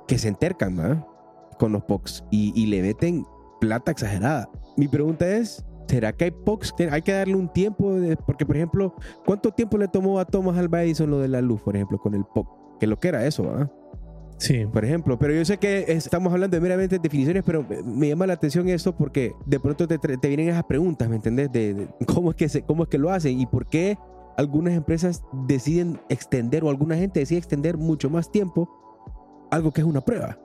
que 0.07 0.19
se 0.19 0.29
entercan 0.29 1.05
con 1.59 1.73
los 1.73 1.85
POCs 1.85 2.25
y, 2.31 2.67
le 2.67 2.83
meten 2.83 3.25
plata 3.61 3.93
exagerada. 3.93 4.51
Mi 4.77 4.89
pregunta 4.89 5.29
es, 5.29 5.65
¿Será 5.89 6.13
que 6.13 6.25
hay 6.25 6.31
POCs? 6.31 6.75
Hay 6.91 7.03
que 7.03 7.13
darle 7.13 7.35
un 7.35 7.53
tiempo, 7.53 7.95
porque 8.25 8.47
por 8.47 8.57
ejemplo, 8.57 8.95
¿cuánto 9.27 9.51
tiempo 9.51 9.77
le 9.77 9.89
tomó 9.89 10.19
a 10.19 10.25
Thomas 10.25 10.57
Alva 10.57 10.83
Edison 10.83 11.11
lo 11.11 11.19
de 11.19 11.29
la 11.29 11.43
luz, 11.43 11.61
por 11.61 11.77
ejemplo, 11.77 11.99
con 11.99 12.15
el 12.15 12.25
POC? 12.25 12.79
Que 12.79 12.87
lo 12.87 12.99
que 12.99 13.09
era 13.09 13.27
eso, 13.27 13.53
¿ah? 13.55 13.71
Sí. 14.39 14.67
Por 14.73 14.85
ejemplo, 14.85 15.19
pero 15.19 15.35
yo 15.35 15.45
sé 15.45 15.59
que 15.59 15.85
estamos 15.89 16.33
hablando 16.33 16.57
de 16.57 16.61
meramente 16.61 16.99
definiciones, 16.99 17.43
pero 17.45 17.67
me 17.85 18.09
llama 18.09 18.27
la 18.27 18.35
atención 18.35 18.69
esto 18.69 18.97
porque 18.97 19.33
de 19.47 19.61
pronto 19.61 19.87
te, 19.87 19.99
te 19.99 20.29
vienen 20.29 20.49
esas 20.49 20.65
preguntas, 20.65 21.09
¿me 21.09 21.17
entendés? 21.17 21.51
De, 21.53 21.89
cómo, 22.07 22.31
es 22.31 22.37
que 22.37 22.49
se, 22.49 22.63
cómo 22.63 22.85
es 22.85 22.89
que 22.89 22.99
lo 22.99 23.11
hacen 23.11 23.39
y 23.39 23.47
por 23.47 23.69
qué 23.69 23.97
algunas 24.37 24.75
empresas 24.75 25.23
deciden 25.47 26.01
extender 26.09 26.65
o 26.65 26.71
alguna 26.71 26.97
gente 26.97 27.21
decide 27.21 27.39
extender 27.39 27.77
mucho 27.77 28.11
más 28.11 28.31
tiempo 28.31 28.69
algo 29.51 29.73
que 29.73 29.83
es 29.83 29.87
una 29.87 30.01
prueba. 30.01 30.39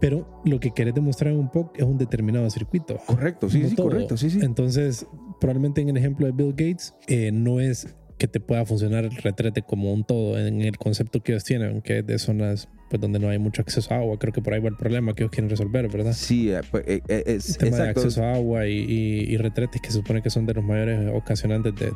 Pero 0.00 0.42
lo 0.44 0.60
que 0.60 0.70
querés 0.70 0.94
demostrar 0.94 1.34
un 1.34 1.50
poco 1.50 1.72
es 1.76 1.84
un 1.84 1.98
determinado 1.98 2.48
circuito. 2.50 2.98
Correcto, 3.06 3.48
sí, 3.50 3.68
sí, 3.68 3.76
correcto, 3.76 4.16
sí, 4.16 4.30
sí. 4.30 4.40
Entonces, 4.42 5.06
probablemente 5.40 5.80
en 5.80 5.90
el 5.90 5.96
ejemplo 5.96 6.26
de 6.26 6.32
Bill 6.32 6.52
Gates, 6.52 6.94
eh, 7.06 7.30
no 7.32 7.60
es 7.60 7.94
que 8.22 8.28
te 8.28 8.38
pueda 8.38 8.64
funcionar 8.64 9.02
el 9.02 9.16
retrete 9.16 9.62
como 9.62 9.92
un 9.92 10.04
todo 10.04 10.38
en 10.38 10.60
el 10.60 10.78
concepto 10.78 11.24
que 11.24 11.32
ellos 11.32 11.42
tienen, 11.42 11.82
que 11.82 11.98
es 11.98 12.06
de 12.06 12.20
zonas 12.20 12.68
pues, 12.88 13.00
donde 13.00 13.18
no 13.18 13.28
hay 13.28 13.40
mucho 13.40 13.62
acceso 13.62 13.92
a 13.92 13.96
agua. 13.96 14.16
Creo 14.16 14.32
que 14.32 14.40
por 14.40 14.54
ahí 14.54 14.60
va 14.60 14.68
el 14.68 14.76
problema 14.76 15.12
que 15.12 15.24
ellos 15.24 15.32
quieren 15.32 15.50
resolver, 15.50 15.88
¿verdad? 15.88 16.12
Sí, 16.12 16.52
eh, 16.52 16.60
pues, 16.70 16.84
eh, 16.86 17.02
es, 17.08 17.48
el 17.48 17.56
tema 17.56 17.78
de 17.78 17.88
acceso 17.88 18.22
a 18.22 18.34
agua 18.34 18.68
y, 18.68 18.78
y, 18.78 19.36
retretes 19.38 19.82
que 19.82 19.88
se 19.90 19.96
supone 19.96 20.22
que 20.22 20.30
son 20.30 20.46
de 20.46 20.54
los 20.54 20.62
mayores 20.62 21.10
ocasionantes 21.12 21.74
de 21.74 21.92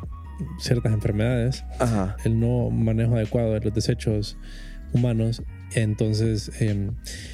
ciertas 0.59 0.91
enfermedades. 0.91 1.63
Ajá. 1.79 2.17
El 2.25 2.41
no 2.41 2.71
manejo 2.71 3.15
adecuado 3.15 3.53
de 3.53 3.61
los 3.61 3.73
desechos 3.73 4.37
humanos 4.91 5.41
entonces, 5.73 6.51
em, 6.59 6.91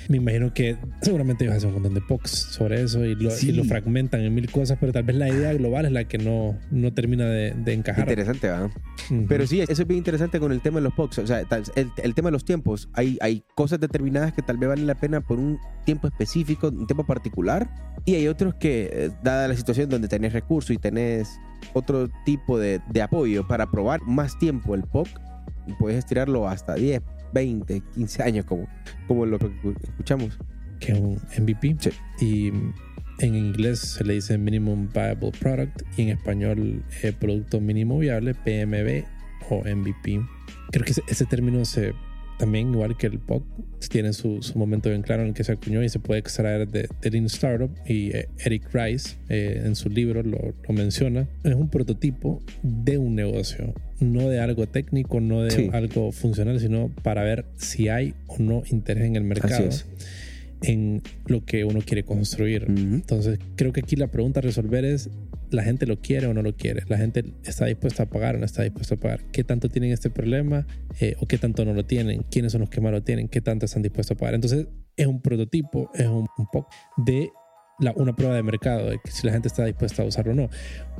me 0.10 0.18
imagino 0.18 0.54
que 0.54 0.78
seguramente 1.02 1.44
ellos 1.44 1.58
hacen 1.58 1.70
un 1.70 1.76
montón 1.76 1.94
de 1.94 2.02
POCs 2.02 2.32
sobre 2.32 2.82
eso 2.82 3.06
y 3.06 3.16
lo, 3.16 3.30
lo, 3.30 3.64
fragmentan 3.64 4.22
en 4.22 4.34
mil 4.34 4.50
cosas, 4.50 4.78
pero 4.80 4.92
tal 4.92 5.04
vez 5.04 5.16
la 5.16 5.30
idea 5.30 5.54
global 5.54 5.86
es 5.86 5.92
la 5.92 6.06
que 6.06 6.18
no, 6.18 6.58
no 6.72 6.94
termina 6.94 7.26
de, 7.26 7.74
encajar. 7.74 8.10
Interesante, 8.10 8.48
¿verdad? 8.48 8.72
Pero 9.28 9.48
sí, 9.48 9.62
eso 9.62 9.82
es 9.82 9.88
bien 9.88 10.00
interesante 10.00 10.40
con 10.40 10.52
el 10.52 10.62
tema 10.62 10.78
de 10.78 10.84
los 10.84 10.94
POCs. 10.94 11.20
O 11.20 11.28
sea, 11.28 11.42
el, 11.76 11.92
el, 11.98 12.14
tema 12.16 12.28
de 12.28 12.34
los 12.34 12.46
tiempos. 12.46 12.90
Hay, 12.94 13.18
hay 13.22 13.44
cosas 13.56 13.80
determinadas 13.80 14.34
que 14.34 14.42
tal 14.42 14.58
vez 14.58 14.70
valen 14.70 14.88
la 14.88 14.96
pena 14.96 15.22
por 15.22 15.40
un 15.40 15.60
tiempo 15.86 16.08
específico, 16.08 16.70
un 16.70 16.88
tiempo 16.88 17.06
particular, 17.06 17.70
y 18.06 18.16
hay 18.16 18.28
otros 18.28 18.56
que, 18.56 18.90
eh, 18.92 19.12
dada 19.24 19.48
la 19.48 19.56
situación 19.56 19.90
donde 19.90 20.08
tenés 20.08 20.34
recursos 20.34 20.72
y 20.72 20.78
tenés 20.78 21.40
otro 21.74 22.10
tipo 22.26 22.60
de, 22.60 22.82
de 22.92 23.02
apoyo 23.02 23.48
para 23.48 23.70
probar 23.70 24.02
más 24.02 24.38
tiempo 24.38 24.76
el 24.76 24.84
POC, 24.84 25.08
puedes 25.80 25.98
estirarlo 25.98 26.48
hasta 26.48 26.76
10, 26.76 27.02
20, 27.34 27.82
15 27.94 28.24
años, 28.24 28.46
como, 28.46 28.68
como 29.08 29.26
lo 29.26 29.40
que 29.40 29.52
escuchamos. 29.88 30.38
Que 30.80 30.94
un 30.94 31.20
MVP. 31.38 31.78
Sí. 31.80 31.90
Y 32.20 32.48
en 33.20 33.36
inglés 33.36 33.80
se 33.80 34.04
le 34.04 34.16
dice 34.16 34.38
Minimum 34.38 34.90
Viable 34.94 35.32
Product 35.40 35.82
y 35.98 36.04
en 36.04 36.10
español 36.10 36.84
eh, 37.04 37.14
Producto 37.14 37.60
Mínimo 37.60 38.00
Viable, 38.00 38.34
PMB 38.34 39.06
o 39.50 39.64
MVP. 39.64 40.22
Creo 40.72 40.86
que 40.86 40.92
ese, 40.92 41.04
ese 41.08 41.26
término 41.26 41.64
se 41.66 41.94
también, 42.44 42.74
igual 42.74 42.98
que 42.98 43.08
el 43.08 43.20
POC, 43.20 43.42
tiene 43.90 44.12
su, 44.12 44.44
su, 44.44 44.60
momento 44.60 44.90
bien 44.90 45.02
claro 45.02 45.22
en 45.22 45.30
el 45.30 45.34
que 45.34 45.46
se 45.46 45.54
acuñó 45.54 45.82
y 45.82 45.88
se 45.88 46.00
puede 46.00 46.20
extraer 46.20 46.68
de, 46.68 46.90
de 47.02 47.10
Lean 47.10 47.28
Startup. 47.28 47.72
Y 47.88 48.10
eh, 48.10 48.28
Eric 48.44 48.68
Rice, 48.74 49.16
eh, 49.30 49.62
en 49.64 49.78
su 49.78 49.88
libro, 49.88 50.24
lo, 50.24 50.54
lo, 50.68 50.74
menciona. 50.74 51.26
Es 51.46 51.56
un 51.56 51.70
prototipo 51.70 52.42
de 52.62 52.98
un 52.98 53.16
negocio, 53.16 53.74
no 54.02 54.28
de 54.28 54.42
algo 54.42 54.68
técnico, 54.68 55.22
no 55.22 55.44
de 55.44 55.70
algo 55.72 56.12
funcional, 56.12 56.60
sino 56.60 56.92
para 57.02 57.24
ver 57.24 57.46
si 57.56 57.88
hay 57.88 58.14
o 58.28 58.40
no 58.40 58.64
interés 58.70 59.06
en 59.06 59.16
el 59.16 59.24
mercado 59.24 59.70
en 60.64 61.02
lo 61.26 61.46
que 61.46 61.64
uno 61.64 61.80
quiere 61.80 62.04
construir. 62.04 62.66
Entonces, 62.68 63.40
creo 63.56 63.72
que 63.72 63.80
aquí 63.80 63.96
la 63.96 64.08
pregunta 64.08 64.42
a 64.42 64.44
resolver 64.44 64.84
es 64.84 65.10
la 65.54 65.64
gente 65.64 65.86
lo 65.86 66.02
quiere 66.02 66.28
o 66.28 66.34
no 66.34 66.42
lo 66.42 66.56
quiere. 66.56 66.84
La 66.88 66.98
gente 66.98 67.24
está 67.44 67.66
dispuesta 67.66 68.04
a 68.04 68.06
pagar 68.08 68.36
o 68.36 68.40
no 68.40 68.46
está 68.46 68.64
dispuesta 68.64 68.96
a 68.96 69.00
pagar. 69.00 69.24
¿Qué 69.32 69.44
tanto 69.44 69.70
tienen 69.70 69.92
este 69.92 70.10
problema 70.10 70.66
eh, 71.00 71.16
o 71.20 71.28
qué 71.28 71.38
tanto 71.38 71.64
no 71.64 71.74
lo 71.74 71.86
tienen? 71.86 72.24
¿Quiénes 72.24 72.52
son 72.52 72.62
los 72.62 72.70
que 72.70 72.82
más 72.82 72.92
lo 72.92 73.04
tienen? 73.04 73.28
¿Qué 73.28 73.40
tanto 73.40 73.66
están 73.66 73.84
dispuestos 73.84 74.18
a 74.18 74.20
pagar? 74.20 74.34
Entonces 74.34 74.68
es 74.98 75.08
un 75.08 75.22
prototipo, 75.22 75.92
es 75.94 76.08
un, 76.08 76.28
poco 76.52 76.68
de 76.98 77.30
una 77.96 78.16
prueba 78.16 78.36
de 78.36 78.44
mercado, 78.44 78.90
de 78.90 79.00
si 79.10 79.28
la 79.28 79.34
gente 79.34 79.48
está 79.48 79.66
dispuesta 79.66 80.02
a 80.02 80.06
usarlo 80.06 80.32
o 80.32 80.36
no. 80.36 80.50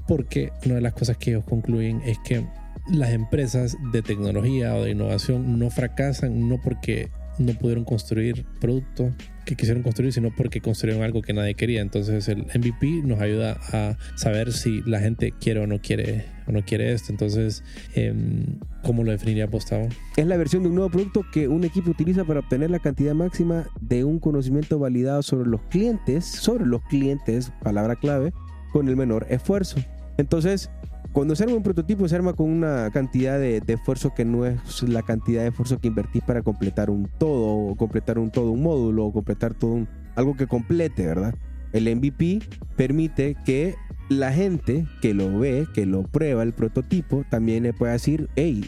Porque 0.08 0.52
una 0.66 0.76
de 0.76 0.82
las 0.82 0.94
cosas 0.94 1.18
que 1.18 1.32
ellos 1.32 1.46
concluyen 1.46 2.02
es 2.02 2.20
que 2.20 2.46
las 2.92 3.12
empresas 3.12 3.76
de 3.92 4.02
tecnología 4.02 4.76
o 4.76 4.84
de 4.84 4.92
innovación 4.92 5.58
no 5.58 5.72
fracasan 5.72 6.48
no 6.48 6.62
porque 6.62 7.10
no 7.40 7.54
pudieron 7.54 7.84
construir 7.84 8.46
productos 8.60 9.14
que 9.46 9.56
quisieron 9.56 9.84
construir, 9.84 10.14
sino 10.14 10.34
porque 10.36 10.62
construyeron 10.62 11.04
algo 11.04 11.22
que 11.22 11.34
nadie 11.34 11.56
quería. 11.56 11.82
Entonces 11.82 12.28
el 12.28 12.46
MVP 12.46 13.02
nos 13.04 13.20
ayuda 13.20 13.58
a 13.72 13.98
saber 14.16 14.54
si 14.54 14.82
la 14.84 15.00
gente 15.00 15.34
quiere 15.40 15.60
o 15.60 15.68
no 15.68 15.80
quiere 15.80 16.26
o 16.48 16.52
no 16.52 16.64
quiere 16.64 16.94
esto. 16.94 17.12
Entonces, 17.12 17.64
em, 17.94 18.60
¿cómo 18.84 19.04
lo 19.04 19.12
definiría 19.12 19.48
Postavo? 19.50 19.90
Es 20.16 20.26
la 20.26 20.38
versión 20.38 20.64
de 20.64 20.70
un 20.70 20.76
nuevo 20.76 20.90
producto 20.90 21.26
que 21.32 21.48
un 21.48 21.64
equipo 21.64 21.92
utiliza 21.92 22.24
para 22.24 22.40
obtener 22.40 22.72
la 22.72 22.80
cantidad 22.80 23.14
máxima 23.14 23.68
de 23.82 24.04
un 24.04 24.20
conocimiento 24.20 24.80
validado 24.80 25.22
sobre 25.24 25.50
los 25.50 25.62
clientes, 25.64 26.26
sobre 26.26 26.66
los 26.66 26.82
clientes, 26.84 27.52
palabra 27.62 27.96
clave, 27.96 28.34
con 28.72 28.88
el 28.88 28.96
menor 28.96 29.26
esfuerzo. 29.30 29.78
Entonces, 30.18 30.70
cuando 31.14 31.36
se 31.36 31.44
arma 31.44 31.56
un 31.56 31.64
prototipo, 31.64 32.08
se 32.08 32.16
arma 32.16 32.34
con 32.34 32.50
una 32.50 32.90
cantidad 32.92 33.40
de, 33.40 33.62
esfuerzo 33.68 34.14
que 34.16 34.26
no 34.26 34.48
es 34.48 34.82
la 34.82 35.04
cantidad 35.04 35.44
de 35.44 35.50
esfuerzo 35.50 35.80
que 35.80 35.88
invertís 35.88 36.24
para 36.24 36.42
completar 36.42 36.90
un 36.90 37.08
todo, 37.20 37.70
o 37.70 37.76
completar 37.76 38.18
un 38.18 38.32
todo, 38.32 38.52
un 38.52 38.64
módulo, 38.64 39.06
o 39.06 39.14
completar 39.14 39.54
todo 39.54 39.74
un, 39.74 39.88
algo 40.16 40.36
que 40.36 40.48
complete, 40.48 41.06
¿verdad? 41.06 41.36
El 41.72 41.96
MVP 41.96 42.42
permite 42.76 43.38
que 43.46 43.76
la 44.10 44.34
gente 44.34 44.88
que 45.02 45.14
lo 45.14 45.38
ve, 45.38 45.68
que 45.74 45.86
lo 45.86 46.02
prueba 46.04 46.42
el 46.42 46.54
prototipo, 46.54 47.24
también 47.30 47.64
le 47.64 47.74
pueda 47.74 47.94
decir, 47.94 48.28
hey, 48.36 48.66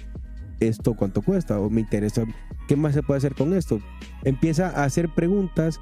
¿esto 0.60 0.94
cuánto 0.94 1.24
cuesta? 1.24 1.60
O 1.60 1.72
me 1.72 1.82
interesa, 1.82 2.26
¿qué 2.68 2.76
más 2.76 2.94
se 2.94 3.02
puede 3.02 3.18
hacer 3.18 3.34
con 3.34 3.54
esto? 3.54 3.80
Empieza 4.24 4.70
a 4.70 4.84
hacer 4.84 5.10
preguntas 5.10 5.80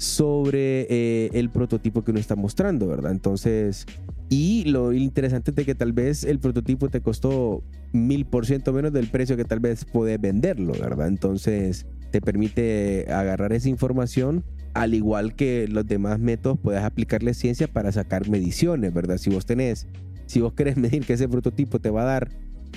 sobre 0.00 0.86
eh, 0.88 1.30
el 1.34 1.50
prototipo 1.50 2.02
que 2.02 2.10
uno 2.10 2.20
está 2.20 2.34
mostrando, 2.34 2.88
¿verdad? 2.88 3.12
Entonces, 3.12 3.84
y 4.30 4.64
lo 4.64 4.94
interesante 4.94 5.50
es 5.50 5.54
de 5.54 5.66
que 5.66 5.74
tal 5.74 5.92
vez 5.92 6.24
el 6.24 6.38
prototipo 6.38 6.88
te 6.88 7.02
costó 7.02 7.62
mil 7.92 8.24
por 8.24 8.46
ciento 8.46 8.72
menos 8.72 8.94
del 8.94 9.10
precio 9.10 9.36
que 9.36 9.44
tal 9.44 9.60
vez 9.60 9.84
puedes 9.84 10.18
venderlo, 10.18 10.72
¿verdad? 10.72 11.06
Entonces 11.06 11.86
te 12.10 12.22
permite 12.22 13.12
agarrar 13.12 13.52
esa 13.52 13.68
información, 13.68 14.42
al 14.72 14.94
igual 14.94 15.36
que 15.36 15.68
los 15.68 15.86
demás 15.86 16.18
métodos, 16.18 16.58
puedes 16.58 16.82
aplicarle 16.82 17.34
ciencia 17.34 17.68
para 17.68 17.92
sacar 17.92 18.26
mediciones, 18.26 18.94
¿verdad? 18.94 19.18
Si 19.18 19.28
vos 19.28 19.44
tenés, 19.44 19.86
si 20.24 20.40
vos 20.40 20.54
querés 20.54 20.76
medir 20.78 21.04
que 21.04 21.12
ese 21.12 21.28
prototipo 21.28 21.78
te 21.78 21.90
va 21.90 22.02
a 22.02 22.06
dar 22.06 22.30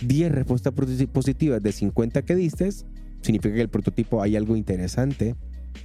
10 0.05 0.29
respuestas 0.29 0.73
positivas 0.73 1.63
de 1.63 1.71
50 1.71 2.21
que 2.23 2.35
diste, 2.35 2.69
significa 3.21 3.55
que 3.55 3.61
el 3.61 3.69
prototipo 3.69 4.21
hay 4.21 4.35
algo 4.35 4.57
interesante 4.57 5.37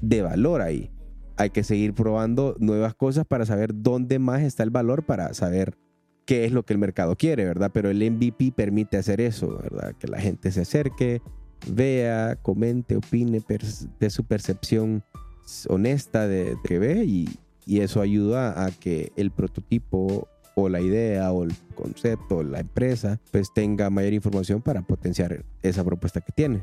de 0.02 0.22
valor 0.22 0.62
ahí 0.62 0.90
hay 1.38 1.50
que 1.50 1.62
seguir 1.62 1.94
probando 1.94 2.56
nuevas 2.58 2.94
cosas 2.94 3.24
para 3.24 3.46
saber 3.46 3.70
dónde 3.72 4.18
más 4.18 4.42
está 4.42 4.64
el 4.64 4.70
valor, 4.70 5.04
para 5.04 5.32
saber 5.34 5.78
qué 6.26 6.44
es 6.44 6.52
lo 6.52 6.64
que 6.64 6.72
el 6.72 6.80
mercado 6.80 7.16
quiere, 7.16 7.44
¿verdad? 7.44 7.70
Pero 7.72 7.90
el 7.90 7.98
MVP 8.10 8.52
permite 8.54 8.96
hacer 8.96 9.20
eso, 9.20 9.56
¿verdad? 9.56 9.94
Que 9.98 10.08
la 10.08 10.20
gente 10.20 10.50
se 10.50 10.62
acerque, 10.62 11.22
vea, 11.70 12.36
comente, 12.42 12.96
opine 12.96 13.40
de 14.00 14.10
su 14.10 14.24
percepción 14.24 15.04
honesta 15.68 16.26
de, 16.26 16.56
que 16.64 16.78
ve 16.78 17.04
y, 17.04 17.28
y, 17.64 17.80
eso 17.80 18.02
ayuda 18.02 18.66
a 18.66 18.70
que 18.70 19.12
el 19.16 19.30
prototipo 19.30 20.28
o 20.56 20.68
la 20.68 20.80
idea 20.80 21.32
o 21.32 21.44
el 21.44 21.52
concepto, 21.76 22.38
o 22.38 22.42
la 22.42 22.60
empresa, 22.60 23.20
pues 23.30 23.54
tenga 23.54 23.88
mayor 23.90 24.12
información 24.12 24.60
para 24.60 24.82
potenciar 24.82 25.44
esa 25.62 25.84
propuesta 25.84 26.20
que 26.20 26.32
tiene. 26.32 26.62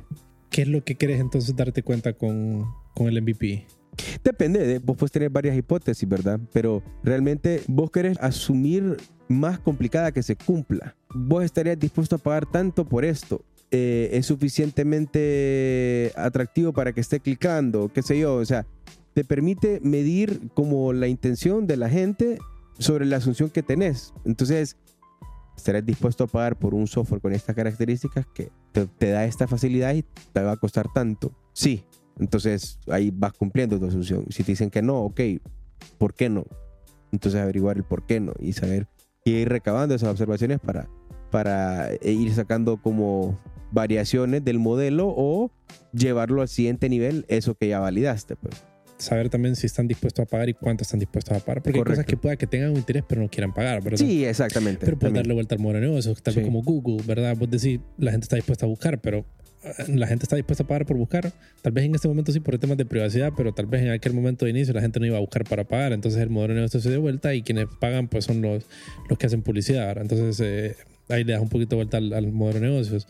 ¿Qué 0.49 0.63
es 0.63 0.67
lo 0.67 0.83
que 0.83 0.95
quieres 0.95 1.19
entonces 1.19 1.55
darte 1.55 1.81
cuenta 1.81 2.13
con, 2.13 2.65
con 2.93 3.07
el 3.07 3.21
MVP? 3.21 3.65
Depende, 4.23 4.65
de, 4.65 4.79
vos 4.79 4.97
puedes 4.97 5.11
tener 5.11 5.29
varias 5.29 5.57
hipótesis, 5.57 6.07
¿verdad? 6.07 6.39
Pero 6.51 6.83
realmente 7.03 7.61
vos 7.67 7.91
querés 7.91 8.17
asumir 8.19 8.97
más 9.27 9.59
complicada 9.59 10.11
que 10.11 10.23
se 10.23 10.35
cumpla. 10.35 10.95
Vos 11.13 11.43
estarías 11.43 11.79
dispuesto 11.79 12.15
a 12.15 12.19
pagar 12.19 12.45
tanto 12.45 12.85
por 12.85 13.05
esto. 13.05 13.43
Eh, 13.71 14.09
es 14.13 14.25
suficientemente 14.27 16.11
atractivo 16.15 16.71
para 16.71 16.93
que 16.93 17.01
esté 17.01 17.19
clicando, 17.19 17.91
qué 17.93 18.01
sé 18.03 18.17
yo, 18.19 18.35
o 18.35 18.45
sea, 18.45 18.65
te 19.13 19.23
permite 19.23 19.79
medir 19.81 20.49
como 20.53 20.93
la 20.93 21.07
intención 21.07 21.67
de 21.67 21.77
la 21.77 21.89
gente 21.89 22.37
sobre 22.77 23.05
la 23.05 23.17
asunción 23.17 23.49
que 23.49 23.63
tenés. 23.63 24.13
Entonces, 24.23 24.77
estarías 25.57 25.85
dispuesto 25.85 26.25
a 26.25 26.27
pagar 26.27 26.59
por 26.59 26.73
un 26.73 26.87
software 26.87 27.21
con 27.21 27.33
estas 27.33 27.55
características 27.55 28.27
que 28.33 28.51
te, 28.71 28.85
te 28.85 29.09
da 29.09 29.25
esta 29.25 29.47
facilidad 29.47 29.95
y 29.95 30.03
te 30.03 30.41
va 30.41 30.51
a 30.51 30.57
costar 30.57 30.87
tanto. 30.93 31.31
Sí, 31.53 31.85
entonces 32.19 32.79
ahí 32.87 33.11
vas 33.13 33.33
cumpliendo 33.33 33.79
tu 33.79 33.85
asunción. 33.87 34.25
Si 34.29 34.43
te 34.43 34.51
dicen 34.53 34.69
que 34.69 34.81
no, 34.81 34.99
ok, 35.01 35.19
¿por 35.97 36.13
qué 36.13 36.29
no? 36.29 36.45
Entonces 37.11 37.39
averiguar 37.41 37.77
el 37.77 37.83
por 37.83 38.05
qué 38.05 38.19
no 38.19 38.33
y 38.39 38.53
saber 38.53 38.87
y 39.23 39.31
ir 39.31 39.49
recabando 39.49 39.95
esas 39.95 40.09
observaciones 40.09 40.59
para, 40.59 40.87
para 41.31 41.91
eh, 41.93 41.99
ir 42.11 42.33
sacando 42.33 42.77
como 42.77 43.39
variaciones 43.71 44.43
del 44.45 44.59
modelo 44.59 45.07
o 45.15 45.51
llevarlo 45.93 46.41
al 46.41 46.47
siguiente 46.47 46.89
nivel, 46.89 47.25
eso 47.27 47.55
que 47.55 47.67
ya 47.67 47.79
validaste. 47.79 48.35
Pues. 48.35 48.63
saber 48.97 49.29
también 49.29 49.55
si 49.57 49.65
están 49.65 49.87
dispuestos 49.89 50.23
a 50.23 50.25
pagar 50.25 50.47
y 50.47 50.53
cuánto 50.53 50.83
están 50.83 50.99
dispuestos 50.99 51.35
a 51.35 51.39
pagar. 51.43 51.61
Porque 51.63 51.79
hay 51.79 51.83
cosas 51.83 52.05
que 52.05 52.15
pueda 52.15 52.37
que 52.37 52.47
tengan 52.47 52.69
un 52.71 52.77
interés 52.77 53.03
pero 53.07 53.21
no 53.21 53.27
quieran 53.29 53.53
pagar, 53.53 53.83
¿verdad? 53.83 53.97
Sí, 53.97 54.23
exactamente. 54.23 54.85
Pero 54.85 54.97
puedes 54.97 55.13
darle 55.15 55.33
vuelta 55.33 55.55
al 55.55 55.59
modelo 55.61 55.79
de 55.81 55.87
negocios, 55.87 56.21
tal 56.23 56.33
vez 56.35 56.43
Sí. 56.43 56.47
como 56.49 56.63
Google, 56.63 57.03
¿verdad? 57.05 57.35
Vos 57.37 57.49
decís, 57.49 57.79
la 57.97 58.11
gente 58.11 58.25
está 58.25 58.35
dispuesta 58.37 58.65
a 58.65 58.69
buscar, 58.69 59.01
pero 59.01 59.25
la 59.87 60.07
gente 60.07 60.25
está 60.25 60.35
dispuesta 60.35 60.63
a 60.63 60.67
pagar 60.67 60.85
por 60.85 60.97
buscar. 60.97 61.31
Tal 61.61 61.71
vez 61.71 61.85
en 61.85 61.95
este 61.95 62.07
momento 62.07 62.31
sí 62.31 62.39
por 62.39 62.57
temas 62.57 62.77
de 62.77 62.85
privacidad, 62.85 63.33
pero 63.35 63.53
tal 63.53 63.65
vez 63.65 63.81
en 63.81 63.89
aquel 63.89 64.13
momento 64.13 64.45
de 64.45 64.51
inicio 64.51 64.73
la 64.73 64.81
gente 64.81 64.99
no 64.99 65.05
iba 65.05 65.17
a 65.17 65.21
buscar 65.21 65.43
para 65.43 65.63
pagar. 65.63 65.93
Entonces 65.93 66.21
el 66.21 66.29
modelo 66.29 66.53
de 66.53 66.59
negocio 66.61 66.79
se 66.79 66.89
dio 66.89 67.01
vuelta 67.01 67.33
y 67.33 67.41
quienes 67.41 67.67
pagan 67.79 68.07
pues 68.07 68.25
son 68.25 68.41
los, 68.41 68.65
los 69.09 69.17
que 69.17 69.25
hacen 69.25 69.41
publicidad. 69.41 69.97
Entonces 69.97 70.39
eh, 70.39 70.75
ahí 71.09 71.23
le 71.23 71.33
das 71.33 71.41
un 71.41 71.49
poquito 71.49 71.71
de 71.71 71.75
vuelta 71.77 71.97
al, 71.97 72.13
al 72.13 72.31
modelo 72.31 72.59
de 72.59 72.67
negocios. 72.67 73.07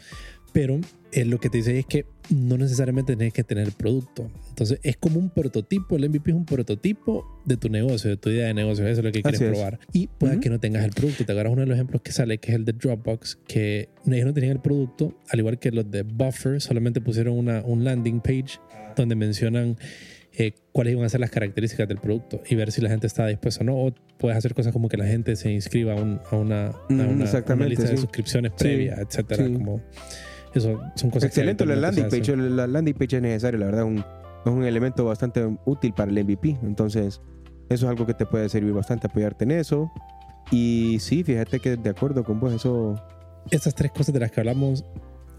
Pero 0.56 0.80
eh, 1.12 1.26
lo 1.26 1.38
que 1.38 1.50
te 1.50 1.58
dice 1.58 1.78
es 1.78 1.86
que 1.86 2.06
no 2.34 2.58
necesariamente 2.58 3.18
tienes 3.18 3.34
que 3.34 3.44
tener 3.44 3.65
el 3.68 3.74
producto. 3.74 4.32
Entonces 4.48 4.80
es 4.84 4.96
como 4.96 5.20
un 5.20 5.30
prototipo, 5.30 5.98
el 5.98 6.08
MVP 6.10 6.32
es 6.32 6.36
un 6.38 6.46
prototipo 6.46 7.41
de 7.44 7.58
tu 7.58 7.68
negocio, 7.68 8.10
de 8.10 8.15
tu 8.15 8.30
idea 8.30 8.48
de 8.48 8.54
negocio, 8.54 8.88
eso 8.88 9.02
es 9.02 9.06
lo 9.06 9.12
que 9.12 9.22
quieres 9.22 9.41
probar. 9.41 9.80
Y 9.91 10.08
puede 10.08 10.36
Ujú. 10.36 10.41
que 10.44 10.50
no 10.50 10.60
tengas 10.62 10.86
el 10.86 10.91
producto. 10.91 11.26
Te 11.26 11.32
agarras 11.34 11.52
uno 11.52 11.63
de 11.63 11.68
los 11.68 11.76
ejemplos 11.76 12.02
que 12.02 12.13
sale, 12.13 12.38
que 12.38 12.52
es 12.52 12.56
el 12.56 12.63
de 12.63 12.72
Dropbox, 12.72 13.38
que 13.50 13.89
ellos 14.08 14.26
no 14.26 14.34
tenían 14.34 14.54
el 14.54 14.62
producto, 14.62 15.13
al 15.30 15.39
igual 15.39 15.60
que 15.60 15.72
los 15.72 15.91
de 15.91 16.04
Buffer, 16.04 16.62
solamente 16.62 17.02
pusieron 17.02 17.38
una, 17.38 17.62
un 17.65 17.84
landing 17.84 18.22
page 18.22 18.58
donde 18.96 19.15
mencionan 19.15 19.76
eh, 20.38 20.54
cuáles 20.72 20.94
iban 20.94 21.04
a 21.06 21.10
ser 21.10 21.20
las 21.20 21.32
características 21.32 21.86
del 21.89 21.98
producto 21.98 22.41
y 22.50 22.56
ver 22.56 22.72
si 22.72 22.80
la 22.80 22.89
gente 22.89 23.08
está 23.08 23.28
dispuesta 23.28 23.62
o 23.62 23.65
no. 23.65 23.76
O 23.76 23.94
puedes 24.18 24.38
hacer 24.38 24.54
cosas 24.54 24.72
como 24.72 24.88
que 24.88 24.96
la 24.96 25.06
gente 25.06 25.36
se 25.36 25.52
inscriba 25.52 25.94
a, 25.94 25.96
un- 26.02 26.22
a 26.32 26.36
una, 26.38 26.68
a 26.68 26.74
Mm, 26.89 27.63
lista 27.68 27.89
de 27.89 27.98
suscripciones 27.98 28.54
Sí, 28.56 28.63
previa, 28.63 28.96
etcétera. 29.02 29.46
sí. 29.48 29.54
Como 29.54 29.82
eso 30.56 30.80
son 30.96 31.10
cosas 31.10 31.24
que 31.24 31.28
Excelente 31.28 31.65
la 31.65 31.76
landing 31.76 32.06
page. 32.06 32.22
hacen. 32.22 32.56
La 32.56 32.68
landing 32.68 32.94
page 32.96 33.18
es 33.18 33.22
necesaria, 33.22 33.60
la 33.60 33.65
verdad, 33.68 33.84
un, 33.84 33.98
es 34.00 34.52
un 34.52 34.63
elemento 34.63 35.06
bastante 35.06 35.46
útil 35.65 35.94
para 35.94 36.12
el 36.12 36.24
MVP. 36.24 36.58
Entonces, 36.63 37.22
eso 37.70 37.86
es 37.86 37.89
algo 37.89 38.06
que 38.06 38.13
te 38.13 38.26
puede 38.26 38.48
servir 38.50 38.74
bastante, 38.74 39.08
apoyarte 39.08 39.44
en 39.44 39.52
eso. 39.52 39.91
Y 40.52 40.98
sí, 41.00 41.24
fíjate 41.24 41.60
que 41.60 41.76
de 41.78 41.89
acuerdo 41.89 42.24
con 42.24 42.39
vos, 42.39 42.54
eso 42.54 42.96
Estas 43.52 43.74
tres 43.76 43.91
cosas 43.91 44.13
de 44.13 44.20
las 44.20 44.32
que 44.32 44.39
hablamos, 44.41 44.86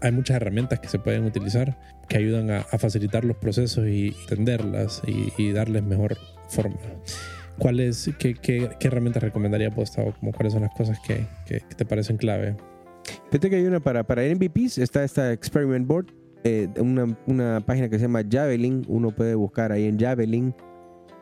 hay 0.01 0.11
muchas 0.11 0.35
herramientas 0.37 0.79
que 0.79 0.87
se 0.89 0.99
pueden 0.99 1.23
utilizar 1.25 1.79
que 2.09 2.17
ayudan 2.17 2.51
a, 2.51 2.57
a 2.59 2.77
facilitar 2.77 3.25
los 3.25 3.35
procesos 3.37 3.87
y 3.87 4.15
entenderlas 4.29 5.01
y, 5.07 5.33
y 5.41 5.51
darles 5.53 5.83
mejor 5.83 6.17
forma. 6.49 6.75
¿Cuáles, 7.57 8.11
qué, 8.19 8.33
qué, 8.35 8.69
qué 8.79 8.87
herramientas 8.87 9.23
recomendaría 9.23 9.71
Postado? 9.73 10.13
Como 10.19 10.31
cuáles 10.31 10.53
son 10.53 10.61
las 10.61 10.71
cosas 10.75 10.99
que, 10.99 11.25
que- 11.47 11.61
que 11.61 11.75
te 11.75 11.85
parecen 11.85 12.17
clave? 12.17 12.55
Fíjate 13.29 13.49
que 13.49 13.55
hay 13.57 13.65
una 13.65 13.79
para, 13.79 14.03
para 14.03 14.23
MVPs, 14.23 14.77
está 14.77 15.03
esta 15.03 15.31
Experiment 15.31 15.87
Board, 15.87 16.07
eh, 16.43 16.69
una, 16.79 17.17
una 17.25 17.61
página 17.65 17.89
que 17.89 17.97
se 17.97 18.03
llama 18.03 18.21
Javelin, 18.29 18.85
uno 18.87 19.11
puede 19.11 19.35
buscar 19.35 19.71
ahí 19.71 19.85
en 19.85 19.99
Javelin 19.99 20.53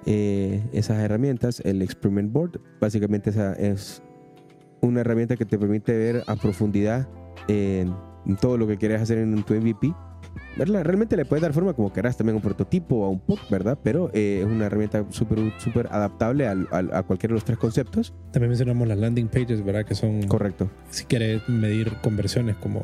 eh, 0.06 0.62
esas 0.72 1.00
herramientas, 1.00 1.62
el 1.66 1.82
Experiment 1.82 2.32
Board, 2.32 2.60
básicamente 2.80 3.32
esa 3.32 3.54
es 3.54 4.04
una 4.82 5.02
herramienta 5.02 5.36
que 5.36 5.46
te 5.46 5.58
permite 5.58 5.98
ver 5.98 6.24
a 6.28 6.36
profundidad 6.36 7.08
eh, 7.48 7.90
todo 8.40 8.58
lo 8.58 8.68
que 8.68 8.78
quieres 8.78 9.02
hacer 9.02 9.18
en 9.18 9.44
tu 9.44 9.54
MVP. 9.54 9.94
¿Verdad? 10.58 10.84
Realmente 10.84 11.16
le 11.18 11.26
puedes 11.26 11.42
dar 11.42 11.54
forma 11.54 11.74
como 11.74 11.92
querás 11.94 12.18
también 12.18 12.34
a 12.36 12.38
un 12.38 12.42
prototipo 12.44 12.96
o 12.98 13.06
a 13.06 13.10
un 13.10 13.20
POC, 13.20 13.50
¿verdad? 13.50 13.78
Pero 13.84 14.10
eh, 14.14 14.40
es 14.42 14.46
una 14.46 14.66
herramienta 14.68 15.06
súper 15.10 15.40
súper 15.58 15.88
adaptable 15.92 16.48
al- 16.48 16.68
al- 16.72 16.94
a 16.94 17.04
cualquiera 17.04 17.34
de 17.34 17.36
los 17.38 17.46
tres 17.46 17.58
conceptos. 17.58 18.14
También 18.32 18.50
mencionamos 18.50 18.88
las 18.88 18.98
landing 18.98 19.28
pages, 19.28 19.64
¿verdad? 19.64 19.86
Que 19.86 19.96
son, 19.96 20.24
Correcto. 20.28 20.70
si 20.90 21.06
quieres 21.06 21.48
medir 21.50 21.92
conversiones, 22.02 22.56
como 22.58 22.84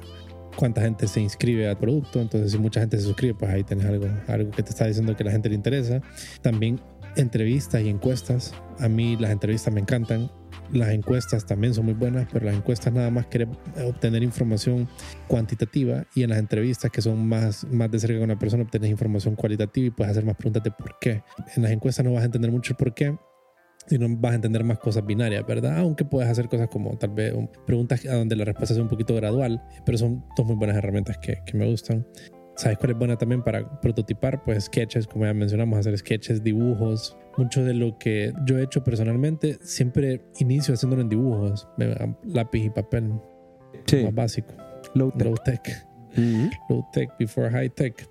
cuánta 0.55 0.81
gente 0.81 1.07
se 1.07 1.21
inscribe 1.21 1.67
al 1.69 1.77
producto. 1.77 2.19
Entonces, 2.21 2.51
si 2.51 2.57
mucha 2.57 2.81
gente 2.81 2.97
se 2.97 3.03
suscribe, 3.03 3.35
pues 3.35 3.51
ahí 3.51 3.63
tenés 3.63 3.85
algo, 3.85 4.07
algo 4.27 4.51
que 4.51 4.63
te 4.63 4.69
está 4.71 4.85
diciendo 4.85 5.15
que 5.15 5.23
a 5.23 5.27
la 5.27 5.31
gente 5.31 5.49
le 5.49 5.55
interesa. 5.55 6.01
También 6.41 6.79
entrevistas 7.15 7.81
y 7.81 7.89
encuestas. 7.89 8.53
A 8.79 8.87
mí 8.87 9.15
las 9.17 9.31
entrevistas 9.31 9.73
me 9.73 9.79
encantan. 9.81 10.29
Las 10.73 10.89
encuestas 10.89 11.45
también 11.45 11.73
son 11.73 11.85
muy 11.85 11.93
buenas, 11.93 12.27
pero 12.31 12.45
las 12.45 12.55
encuestas 12.55 12.93
nada 12.93 13.09
más 13.09 13.25
quieren 13.27 13.57
obtener 13.85 14.23
información 14.23 14.87
cuantitativa 15.27 16.05
y 16.15 16.23
en 16.23 16.29
las 16.29 16.39
entrevistas 16.39 16.89
que 16.91 17.01
son 17.01 17.27
más, 17.27 17.65
más 17.65 17.91
de 17.91 17.99
cerca 17.99 18.15
con 18.15 18.23
una 18.23 18.39
persona 18.39 18.63
obtienes 18.63 18.89
información 18.89 19.35
cualitativa 19.35 19.87
y 19.87 19.89
puedes 19.89 20.11
hacer 20.11 20.25
más 20.25 20.35
preguntas 20.37 20.63
de 20.63 20.71
por 20.71 20.97
qué. 20.99 21.23
En 21.55 21.63
las 21.63 21.71
encuestas 21.71 22.05
no 22.05 22.13
vas 22.13 22.21
a 22.21 22.25
entender 22.25 22.51
mucho 22.51 22.73
el 22.73 22.77
por 22.77 22.93
qué, 22.93 23.17
sino 23.87 24.07
vas 24.17 24.31
a 24.31 24.35
entender 24.35 24.63
más 24.63 24.79
cosas 24.79 25.05
binarias, 25.05 25.45
¿verdad? 25.45 25.79
Aunque 25.79 26.05
puedes 26.05 26.29
hacer 26.29 26.47
cosas 26.47 26.69
como 26.69 26.97
tal 26.97 27.09
vez 27.09 27.33
preguntas 27.65 28.05
a 28.05 28.15
donde 28.15 28.35
la 28.35 28.45
respuesta 28.45 28.73
sea 28.73 28.83
un 28.83 28.89
poquito 28.89 29.13
gradual, 29.15 29.61
pero 29.85 29.97
son 29.97 30.23
dos 30.37 30.45
muy 30.45 30.55
buenas 30.55 30.77
herramientas 30.77 31.17
que 31.17 31.41
me 31.53 31.69
gustan. 31.69 32.05
¿Sabes 32.61 32.77
cuál 32.77 32.91
es 32.91 32.97
buena 32.99 33.17
también 33.17 33.41
para 33.41 33.67
prototipar? 33.81 34.43
Pues 34.43 34.65
sketches, 34.65 35.07
como 35.07 35.25
ya 35.25 35.33
mencionamos, 35.33 35.79
hacer 35.79 35.97
sketches, 35.97 36.43
dibujos. 36.43 37.17
Mucho 37.35 37.63
de 37.65 37.73
lo 37.73 37.97
que 37.97 38.33
yo 38.45 38.59
he 38.59 38.63
hecho 38.63 38.83
personalmente, 38.83 39.57
siempre 39.63 40.21
inicio 40.37 40.75
haciéndolo 40.75 41.01
en 41.01 41.09
dibujos, 41.09 41.67
me- 41.77 41.95
lápiz 42.23 42.65
y 42.65 42.69
papel, 42.69 43.13
Sí. 43.87 44.03
más 44.03 44.13
básico, 44.13 44.53
Low 44.93 45.09
tech. 45.09 45.25
low 45.25 45.35
tech, 45.43 45.87
low 46.69 46.85
tech 46.93 47.09
before 47.17 47.49
high 47.49 47.69
tech. 47.69 48.07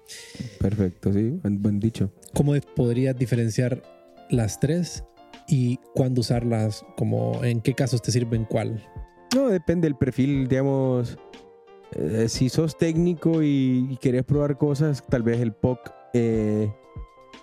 Perfecto, 0.59 1.13
sí, 1.13 1.29
buen, 1.43 1.63
buen 1.63 1.79
dicho. 1.79 2.11
¿Cómo 2.35 2.55
podrías 2.75 3.17
diferenciar 3.17 3.81
las 4.31 4.59
tres 4.59 5.05
y 5.47 5.79
cuándo 5.95 6.23
usarlas? 6.23 6.85
Como 6.97 7.45
en 7.45 7.61
qué 7.61 7.75
casos 7.75 8.03
te 8.03 8.11
sirven 8.11 8.47
cuál? 8.47 8.83
No, 9.33 9.49
depende 9.49 9.87
del 9.87 9.95
perfil, 9.97 10.49
digamos. 10.49 11.17
Eh, 11.93 12.29
si 12.29 12.49
sos 12.49 12.79
técnico 12.79 13.43
y, 13.43 13.89
y 13.91 13.97
querés 13.97 14.25
probar 14.25 14.57
cosas, 14.57 15.05
tal 15.09 15.23
vez 15.23 15.41
el 15.41 15.53
POC 15.53 15.93
eh, 16.13 16.73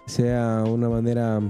sea 0.05 0.63
una 0.65 0.89
manera 0.89 1.41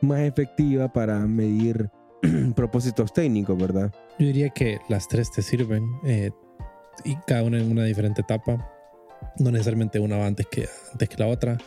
más 0.00 0.20
efectiva 0.20 0.92
para 0.92 1.18
medir 1.20 1.90
propósitos 2.56 3.12
técnicos, 3.12 3.58
¿verdad? 3.58 3.92
Yo 4.18 4.26
diría 4.26 4.50
que 4.50 4.78
las 4.88 5.08
tres 5.08 5.30
te 5.30 5.42
sirven 5.42 5.90
eh, 6.04 6.30
y 7.04 7.16
cada 7.26 7.42
una 7.42 7.58
en 7.58 7.70
una 7.70 7.84
diferente 7.84 8.22
etapa. 8.22 8.72
No 9.38 9.50
necesariamente 9.50 9.98
una 9.98 10.16
va 10.16 10.26
antes 10.26 10.46
que, 10.46 10.68
antes 10.92 11.08
que 11.08 11.16
la 11.18 11.26
otra, 11.26 11.58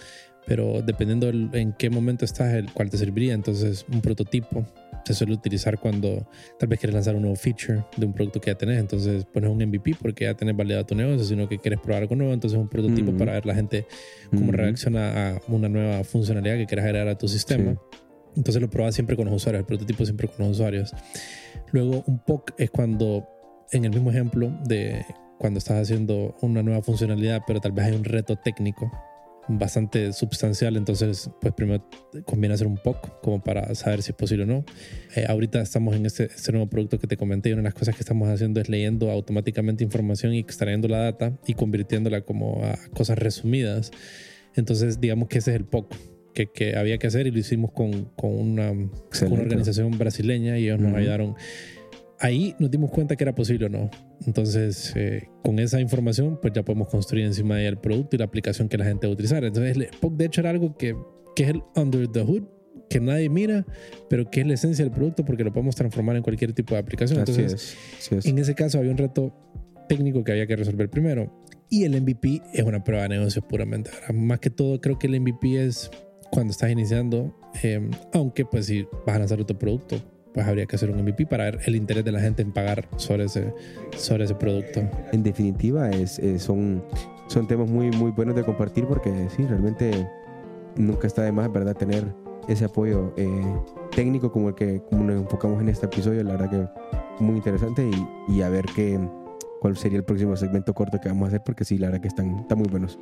pero 0.48 0.82
dependiendo 0.82 1.30
en 1.30 1.74
qué 1.74 1.90
momento 1.90 2.26
estás, 2.26 2.54
el 2.54 2.72
cual 2.74 2.90
te 2.90 2.98
serviría. 2.98 3.34
Entonces, 3.34 3.86
un 3.92 4.02
prototipo 4.02 4.66
se 5.14 5.20
suele 5.20 5.34
utilizar 5.34 5.80
cuando 5.80 6.28
tal 6.60 6.70
vez 6.70 6.80
quieres 6.80 6.94
lanzar 6.94 7.16
un 7.16 7.22
nuevo 7.22 7.36
feature 7.36 7.84
de 7.98 8.06
un 8.06 8.14
producto 8.14 8.40
que 8.40 8.52
ya 8.52 8.58
tenés. 8.58 8.80
Entonces, 8.80 9.26
pones 9.26 9.50
un 9.50 9.58
MVP 9.58 9.96
porque 10.02 10.26
ya 10.26 10.34
tenés 10.34 10.56
validado 10.56 10.86
tu 10.86 10.96
negocio, 10.96 11.24
sino 11.26 11.48
que 11.50 11.58
quieres 11.58 11.80
probar 11.80 12.04
algo 12.04 12.16
nuevo. 12.16 12.34
Entonces, 12.34 12.58
un 12.60 12.68
prototipo 12.68 13.10
Ujú. 13.10 13.18
para 13.18 13.34
ver 13.34 13.46
la 13.46 13.56
gente 13.56 13.86
cómo 14.30 14.50
Ujú. 14.50 14.52
reacciona 14.52 15.30
a 15.32 15.42
una 15.48 15.70
nueva 15.70 16.04
funcionalidad 16.04 16.58
que 16.58 16.66
quieras 16.66 16.86
agregar 16.86 17.08
a 17.08 17.18
tu 17.18 17.28
sistema. 17.28 17.76
Entonces 18.36 18.62
lo 18.62 18.70
probas 18.70 18.94
siempre 18.94 19.16
con 19.16 19.26
los 19.26 19.34
usuarios, 19.36 19.62
el 19.62 19.66
prototipo 19.66 20.06
siempre 20.06 20.28
con 20.28 20.38
los 20.40 20.52
usuarios. 20.52 20.94
Luego 21.72 22.04
un 22.06 22.20
POC 22.20 22.54
es 22.58 22.70
cuando, 22.70 23.28
en 23.72 23.86
el 23.86 23.92
mismo 23.92 24.12
ejemplo 24.12 24.52
de 24.66 25.04
cuando 25.40 25.58
estás 25.58 25.82
haciendo 25.82 26.36
una 26.42 26.62
nueva 26.62 26.82
funcionalidad, 26.82 27.42
pero 27.48 27.60
tal 27.60 27.72
vez 27.72 27.86
hay 27.86 27.96
un 27.96 28.04
reto 28.04 28.36
técnico 28.36 28.92
bastante 29.58 30.14
sustancial, 30.14 30.78
entonces 30.78 31.30
pues 31.42 31.54
primero 31.54 31.84
conviene 32.26 32.54
hacer 32.54 32.68
un 32.68 32.78
POC 32.78 33.22
como 33.22 33.44
para 33.44 33.74
saber 33.74 34.04
si 34.04 34.12
es 34.12 34.16
posible 34.16 34.44
o 34.44 34.48
no. 34.48 34.66
Eh, 35.16 35.26
ahorita 35.28 35.62
estamos 35.62 35.96
en 35.96 36.06
este, 36.06 36.26
este 36.26 36.52
nuevo 36.52 36.70
producto 36.70 37.00
que 37.00 37.08
te 37.08 37.18
comenté 37.18 37.50
y 37.50 37.54
una 37.54 37.64
de 37.64 37.68
las 37.70 37.74
cosas 37.74 37.96
que 37.96 38.02
estamos 38.02 38.30
haciendo 38.30 38.62
es 38.62 38.70
leyendo 38.70 39.10
automáticamente 39.10 39.84
información 39.84 40.34
y 40.34 40.40
extrayendo 40.40 40.88
la 40.88 41.00
data 41.00 41.34
y 41.48 41.56
convirtiéndola 41.56 42.22
como 42.22 42.64
a 42.64 42.78
cosas 42.94 43.18
resumidas. 43.18 43.92
Entonces 44.56 45.02
digamos 45.02 45.28
que 45.30 45.40
ese 45.40 45.52
es 45.52 45.58
el 45.58 45.66
POC 45.66 45.96
que, 46.34 46.48
que 46.52 46.76
había 46.76 46.98
que 47.00 47.08
hacer 47.08 47.26
y 47.28 47.32
lo 47.32 47.40
hicimos 47.40 47.72
con, 47.72 48.06
con 48.16 48.32
una, 48.32 48.70
con 48.70 49.32
una 49.32 49.42
organización 49.42 49.98
brasileña 49.98 50.60
y 50.60 50.66
ellos 50.66 50.80
nos 50.80 50.92
Ujú. 50.92 51.00
ayudaron. 51.00 51.36
Ahí 52.20 52.56
nos 52.60 52.70
dimos 52.70 52.92
cuenta 52.92 53.16
que 53.16 53.24
era 53.24 53.34
posible 53.34 53.68
o 53.68 53.70
no. 53.70 53.90
Entonces, 54.26 54.94
eh, 54.96 55.30
con 55.44 55.58
esa 55.60 55.80
información, 55.80 56.38
pues 56.42 56.54
ya 56.54 56.64
podemos 56.64 56.90
construir 56.90 57.26
encima 57.26 57.56
de 57.56 57.62
ella 57.62 57.70
el 57.70 57.78
producto 57.78 58.16
y 58.16 58.20
la 58.20 58.26
aplicación 58.26 58.68
que 58.68 58.78
la 58.78 58.86
gente 58.86 59.08
va 59.08 59.12
a 59.12 59.14
utilizar. 59.14 59.44
Entonces, 59.44 59.78
el 59.78 59.88
POC 60.00 60.14
de 60.18 60.26
hecho 60.26 60.42
era 60.42 60.50
algo 60.50 60.76
que, 60.76 60.96
que 61.36 61.44
es 61.44 61.50
el 61.50 61.64
under 61.76 62.08
the 62.08 62.22
hood, 62.22 62.44
que 62.90 63.00
nadie 63.00 63.30
mira, 63.30 63.66
pero 64.10 64.30
que 64.30 64.42
es 64.42 64.48
la 64.48 64.56
esencia 64.56 64.84
del 64.84 64.94
producto 64.94 65.24
porque 65.24 65.44
lo 65.44 65.54
podemos 65.54 65.76
transformar 65.76 66.18
en 66.18 66.24
cualquier 66.24 66.54
tipo 66.54 66.74
de 66.74 66.82
aplicación. 66.82 67.22
Así 67.22 67.32
Entonces, 67.32 67.78
es. 68.00 68.08
así 68.08 68.16
es. 68.16 68.26
en 68.26 68.38
ese 68.40 68.56
caso 68.56 68.80
había 68.80 68.92
un 68.92 68.98
reto 68.98 69.34
técnico 69.88 70.24
que 70.24 70.32
había 70.32 70.48
que 70.48 70.56
resolver 70.56 70.90
primero. 70.90 71.34
Y 71.70 71.84
el 71.84 72.02
MVP 72.02 72.42
es 72.54 72.64
una 72.64 72.84
prueba 72.84 73.04
de 73.04 73.10
negocios 73.10 73.46
puramente. 73.48 73.92
¿verdad? 73.92 74.16
Más 74.16 74.40
que 74.40 74.50
todo, 74.50 74.82
creo 74.82 74.98
que 74.98 75.08
el 75.08 75.20
MVP 75.22 75.66
es 75.66 75.92
cuando 76.32 76.52
estás 76.52 76.72
iniciando, 76.72 77.36
eh, 77.64 77.90
aunque 78.14 78.46
pues 78.46 78.68
si 78.68 78.88
vas 79.06 79.16
a 79.16 79.20
lanzar 79.20 79.42
otro 79.42 79.58
producto, 79.58 79.98
pues 80.34 80.48
habría 80.48 80.66
que 80.66 80.76
hacer 80.76 80.90
un 80.92 81.02
MVP 81.02 81.26
para 81.26 81.46
ver 81.46 81.60
el 81.66 81.76
interés 81.76 82.06
de 82.06 82.12
la 82.12 82.20
gente 82.20 82.42
en 82.42 82.52
pagar 82.52 82.88
sobre 82.98 83.26
ese, 83.26 83.54
sobre 83.96 84.26
ese 84.26 84.36
producto. 84.36 84.82
En 85.12 85.24
definitiva, 85.24 85.90
es, 85.90 86.22
son, 86.38 86.84
son 87.28 87.48
temas 87.48 87.70
muy, 87.70 87.92
muy 87.92 88.12
buenos 88.12 88.36
de 88.36 88.44
compartir 88.44 88.86
porque 88.86 89.28
sí, 89.36 89.46
realmente 89.46 90.08
nunca 90.76 91.08
está 91.08 91.24
de 91.24 91.32
más, 91.32 91.52
¿verdad? 91.52 91.76
Tener 91.76 92.06
ese 92.48 92.66
apoyo 92.66 93.14
eh, 93.18 93.28
técnico 93.96 94.32
como 94.32 94.50
el 94.50 94.56
que 94.56 94.82
nos 94.92 95.16
enfocamos 95.16 95.62
en 95.62 95.70
este 95.70 95.86
episodio, 95.86 96.24
la 96.24 96.32
verdad 96.36 96.50
que 96.50 97.24
muy 97.24 97.38
interesante 97.38 97.88
y, 97.88 98.34
y 98.34 98.42
a 98.42 98.50
ver 98.50 98.66
qué, 98.76 99.00
cuál 99.60 99.78
sería 99.78 99.98
el 99.98 100.04
próximo 100.04 100.36
segmento 100.36 100.74
corto 100.74 101.00
que 101.00 101.10
vamos 101.10 101.26
a 101.26 101.28
hacer 101.28 101.42
porque 101.44 101.66
sí, 101.66 101.78
la 101.78 101.88
verdad 101.88 102.02
que 102.02 102.08
están, 102.08 102.40
están 102.40 102.58
muy 102.58 102.68
buenos. 102.68 102.98